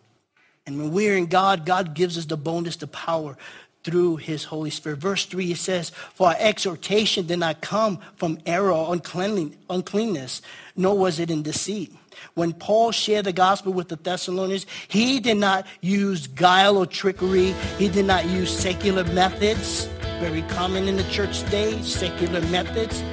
And 0.65 0.77
when 0.77 0.91
we're 0.91 1.15
in 1.15 1.27
God, 1.27 1.65
God 1.65 1.93
gives 1.93 2.17
us 2.17 2.25
the 2.25 2.37
boldness, 2.37 2.77
the 2.77 2.87
power 2.87 3.37
through 3.83 4.17
his 4.17 4.45
Holy 4.45 4.69
Spirit. 4.69 4.99
Verse 4.99 5.25
3, 5.25 5.51
it 5.51 5.57
says, 5.57 5.91
For 6.15 6.29
our 6.29 6.35
exhortation 6.39 7.27
did 7.27 7.39
not 7.39 7.61
come 7.61 7.99
from 8.15 8.39
error 8.45 8.71
or 8.71 8.93
uncleanness, 8.93 10.41
nor 10.75 10.97
was 10.97 11.19
it 11.19 11.29
in 11.29 11.43
deceit. 11.43 11.93
When 12.33 12.53
Paul 12.53 12.91
shared 12.91 13.25
the 13.25 13.33
gospel 13.33 13.73
with 13.73 13.89
the 13.89 13.95
Thessalonians, 13.95 14.65
he 14.87 15.19
did 15.19 15.37
not 15.37 15.65
use 15.81 16.27
guile 16.27 16.77
or 16.77 16.85
trickery. 16.85 17.51
He 17.77 17.89
did 17.89 18.05
not 18.05 18.25
use 18.25 18.55
secular 18.55 19.03
methods, 19.05 19.85
very 20.19 20.43
common 20.43 20.87
in 20.87 20.97
the 20.97 21.03
church 21.05 21.41
today, 21.41 21.81
secular 21.81 22.41
methods. 22.47 23.03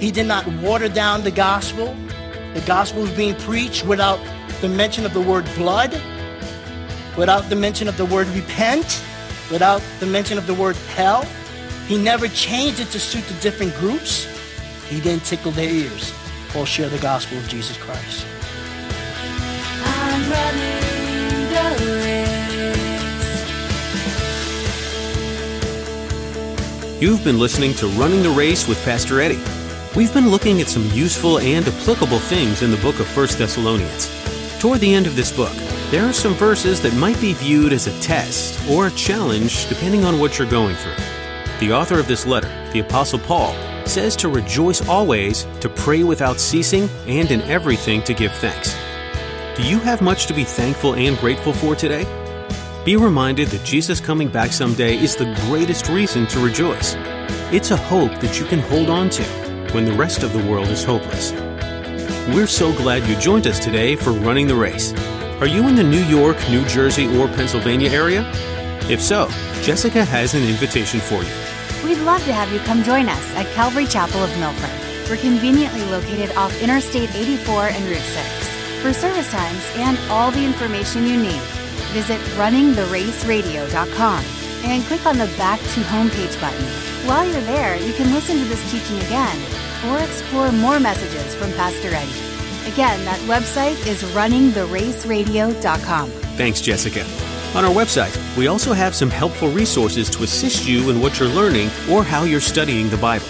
He 0.00 0.10
did 0.10 0.26
not 0.26 0.46
water 0.62 0.88
down 0.88 1.22
the 1.22 1.30
gospel. 1.30 1.94
The 2.54 2.62
gospel 2.66 3.02
was 3.02 3.10
being 3.12 3.34
preached 3.36 3.86
without 3.86 4.20
the 4.60 4.68
mention 4.68 5.06
of 5.06 5.14
the 5.14 5.20
word 5.20 5.44
blood, 5.54 5.92
without 7.16 7.48
the 7.48 7.56
mention 7.56 7.88
of 7.88 7.96
the 7.96 8.04
word 8.06 8.26
repent, 8.28 9.02
without 9.50 9.82
the 10.00 10.06
mention 10.06 10.38
of 10.38 10.46
the 10.46 10.54
word 10.54 10.76
hell. 10.94 11.24
He 11.86 11.98
never 11.98 12.28
changed 12.28 12.80
it 12.80 12.88
to 12.88 13.00
suit 13.00 13.24
the 13.24 13.34
different 13.40 13.74
groups. 13.76 14.26
He 14.88 15.00
didn't 15.00 15.24
tickle 15.24 15.52
their 15.52 15.68
ears 15.68 16.12
or 16.56 16.66
share 16.66 16.88
the 16.88 16.98
gospel 16.98 17.38
of 17.38 17.48
Jesus 17.48 17.76
Christ. 17.76 18.26
You've 27.02 27.24
been 27.24 27.40
listening 27.40 27.74
to 27.74 27.88
Running 27.88 28.22
the 28.22 28.30
Race 28.30 28.68
with 28.68 28.80
Pastor 28.84 29.20
Eddie. 29.20 29.42
We've 29.96 30.14
been 30.14 30.28
looking 30.28 30.60
at 30.60 30.68
some 30.68 30.88
useful 30.92 31.40
and 31.40 31.66
applicable 31.66 32.20
things 32.20 32.62
in 32.62 32.70
the 32.70 32.76
book 32.76 33.00
of 33.00 33.16
1 33.16 33.26
Thessalonians. 33.38 34.08
Toward 34.60 34.78
the 34.78 34.94
end 34.94 35.08
of 35.08 35.16
this 35.16 35.36
book, 35.36 35.52
there 35.90 36.06
are 36.06 36.12
some 36.12 36.34
verses 36.34 36.80
that 36.82 36.94
might 36.94 37.20
be 37.20 37.32
viewed 37.32 37.72
as 37.72 37.88
a 37.88 38.00
test 38.00 38.58
or 38.70 38.86
a 38.86 38.90
challenge 38.92 39.68
depending 39.68 40.04
on 40.04 40.20
what 40.20 40.38
you're 40.38 40.48
going 40.48 40.76
through. 40.76 40.94
The 41.58 41.72
author 41.72 41.98
of 41.98 42.06
this 42.06 42.24
letter, 42.24 42.48
the 42.72 42.78
Apostle 42.78 43.18
Paul, 43.18 43.52
says 43.84 44.14
to 44.16 44.28
rejoice 44.28 44.88
always, 44.88 45.42
to 45.58 45.68
pray 45.68 46.04
without 46.04 46.38
ceasing, 46.38 46.88
and 47.08 47.32
in 47.32 47.42
everything 47.42 48.02
to 48.04 48.14
give 48.14 48.32
thanks. 48.34 48.76
Do 49.54 49.62
you 49.62 49.78
have 49.80 50.00
much 50.00 50.28
to 50.28 50.32
be 50.32 50.44
thankful 50.44 50.94
and 50.94 51.18
grateful 51.18 51.52
for 51.52 51.76
today? 51.76 52.04
Be 52.86 52.96
reminded 52.96 53.48
that 53.48 53.62
Jesus 53.66 54.00
coming 54.00 54.28
back 54.28 54.50
someday 54.50 54.96
is 54.96 55.14
the 55.14 55.30
greatest 55.46 55.90
reason 55.90 56.26
to 56.28 56.40
rejoice. 56.40 56.94
It's 57.52 57.70
a 57.70 57.76
hope 57.76 58.18
that 58.20 58.40
you 58.40 58.46
can 58.46 58.60
hold 58.60 58.88
on 58.88 59.10
to 59.10 59.22
when 59.74 59.84
the 59.84 59.92
rest 59.92 60.22
of 60.22 60.32
the 60.32 60.42
world 60.50 60.68
is 60.68 60.82
hopeless. 60.82 61.32
We're 62.34 62.46
so 62.46 62.72
glad 62.72 63.06
you 63.06 63.14
joined 63.16 63.46
us 63.46 63.58
today 63.58 63.94
for 63.94 64.12
Running 64.12 64.46
the 64.46 64.54
Race. 64.54 64.94
Are 65.42 65.46
you 65.46 65.68
in 65.68 65.74
the 65.74 65.84
New 65.84 66.02
York, 66.04 66.38
New 66.48 66.64
Jersey, 66.64 67.06
or 67.18 67.28
Pennsylvania 67.28 67.90
area? 67.90 68.26
If 68.88 69.02
so, 69.02 69.28
Jessica 69.60 70.02
has 70.02 70.32
an 70.32 70.44
invitation 70.44 70.98
for 70.98 71.22
you. 71.22 71.84
We'd 71.84 72.02
love 72.06 72.24
to 72.24 72.32
have 72.32 72.50
you 72.54 72.58
come 72.60 72.82
join 72.82 73.06
us 73.06 73.34
at 73.34 73.44
Calvary 73.52 73.84
Chapel 73.84 74.24
of 74.24 74.30
Milford. 74.38 75.10
We're 75.10 75.18
conveniently 75.18 75.84
located 75.90 76.34
off 76.36 76.58
Interstate 76.62 77.14
84 77.14 77.66
and 77.66 77.84
Route 77.84 77.98
6. 77.98 78.51
For 78.82 78.92
service 78.92 79.30
times 79.30 79.62
and 79.76 79.96
all 80.10 80.32
the 80.32 80.44
information 80.44 81.06
you 81.06 81.16
need, 81.16 81.40
visit 81.94 82.20
runningtheraceradio.com 82.36 84.24
and 84.64 84.82
click 84.84 85.06
on 85.06 85.18
the 85.18 85.28
Back 85.38 85.60
to 85.60 85.80
Homepage 85.82 86.40
button. 86.40 86.64
While 87.06 87.24
you're 87.24 87.40
there, 87.42 87.76
you 87.76 87.92
can 87.92 88.12
listen 88.12 88.38
to 88.38 88.44
this 88.44 88.72
teaching 88.72 88.98
again 89.06 89.40
or 89.86 90.00
explore 90.00 90.50
more 90.50 90.80
messages 90.80 91.32
from 91.36 91.52
Pastor 91.52 91.94
Eddie. 91.94 92.72
Again, 92.72 93.04
that 93.04 93.20
website 93.20 93.86
is 93.86 94.02
runningtheraceradio.com. 94.14 96.10
Thanks, 96.10 96.60
Jessica. 96.60 97.04
On 97.56 97.64
our 97.64 97.72
website, 97.72 98.36
we 98.36 98.48
also 98.48 98.72
have 98.72 98.96
some 98.96 99.10
helpful 99.10 99.52
resources 99.52 100.10
to 100.10 100.24
assist 100.24 100.66
you 100.66 100.90
in 100.90 101.00
what 101.00 101.20
you're 101.20 101.28
learning 101.28 101.70
or 101.88 102.02
how 102.02 102.24
you're 102.24 102.40
studying 102.40 102.90
the 102.90 102.96
Bible. 102.96 103.28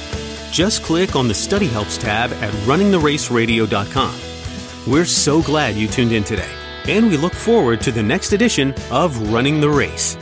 Just 0.51 0.83
click 0.83 1.15
on 1.15 1.29
the 1.29 1.35
Study 1.35 1.67
Helps 1.67 1.99
tab 1.99 2.33
at 2.33 2.55
runningtheraceradio.com. 2.65 4.32
We're 4.85 5.05
so 5.05 5.43
glad 5.43 5.77
you 5.77 5.87
tuned 5.87 6.11
in 6.11 6.25
today, 6.25 6.51
and 6.89 7.09
we 7.09 7.17
look 7.17 7.35
forward 7.35 7.81
to 7.83 7.93
the 7.93 8.03
next 8.03 8.33
edition 8.33 8.75
of 8.91 9.33
Running 9.33 9.61
the 9.61 9.71
Race. 9.71 10.17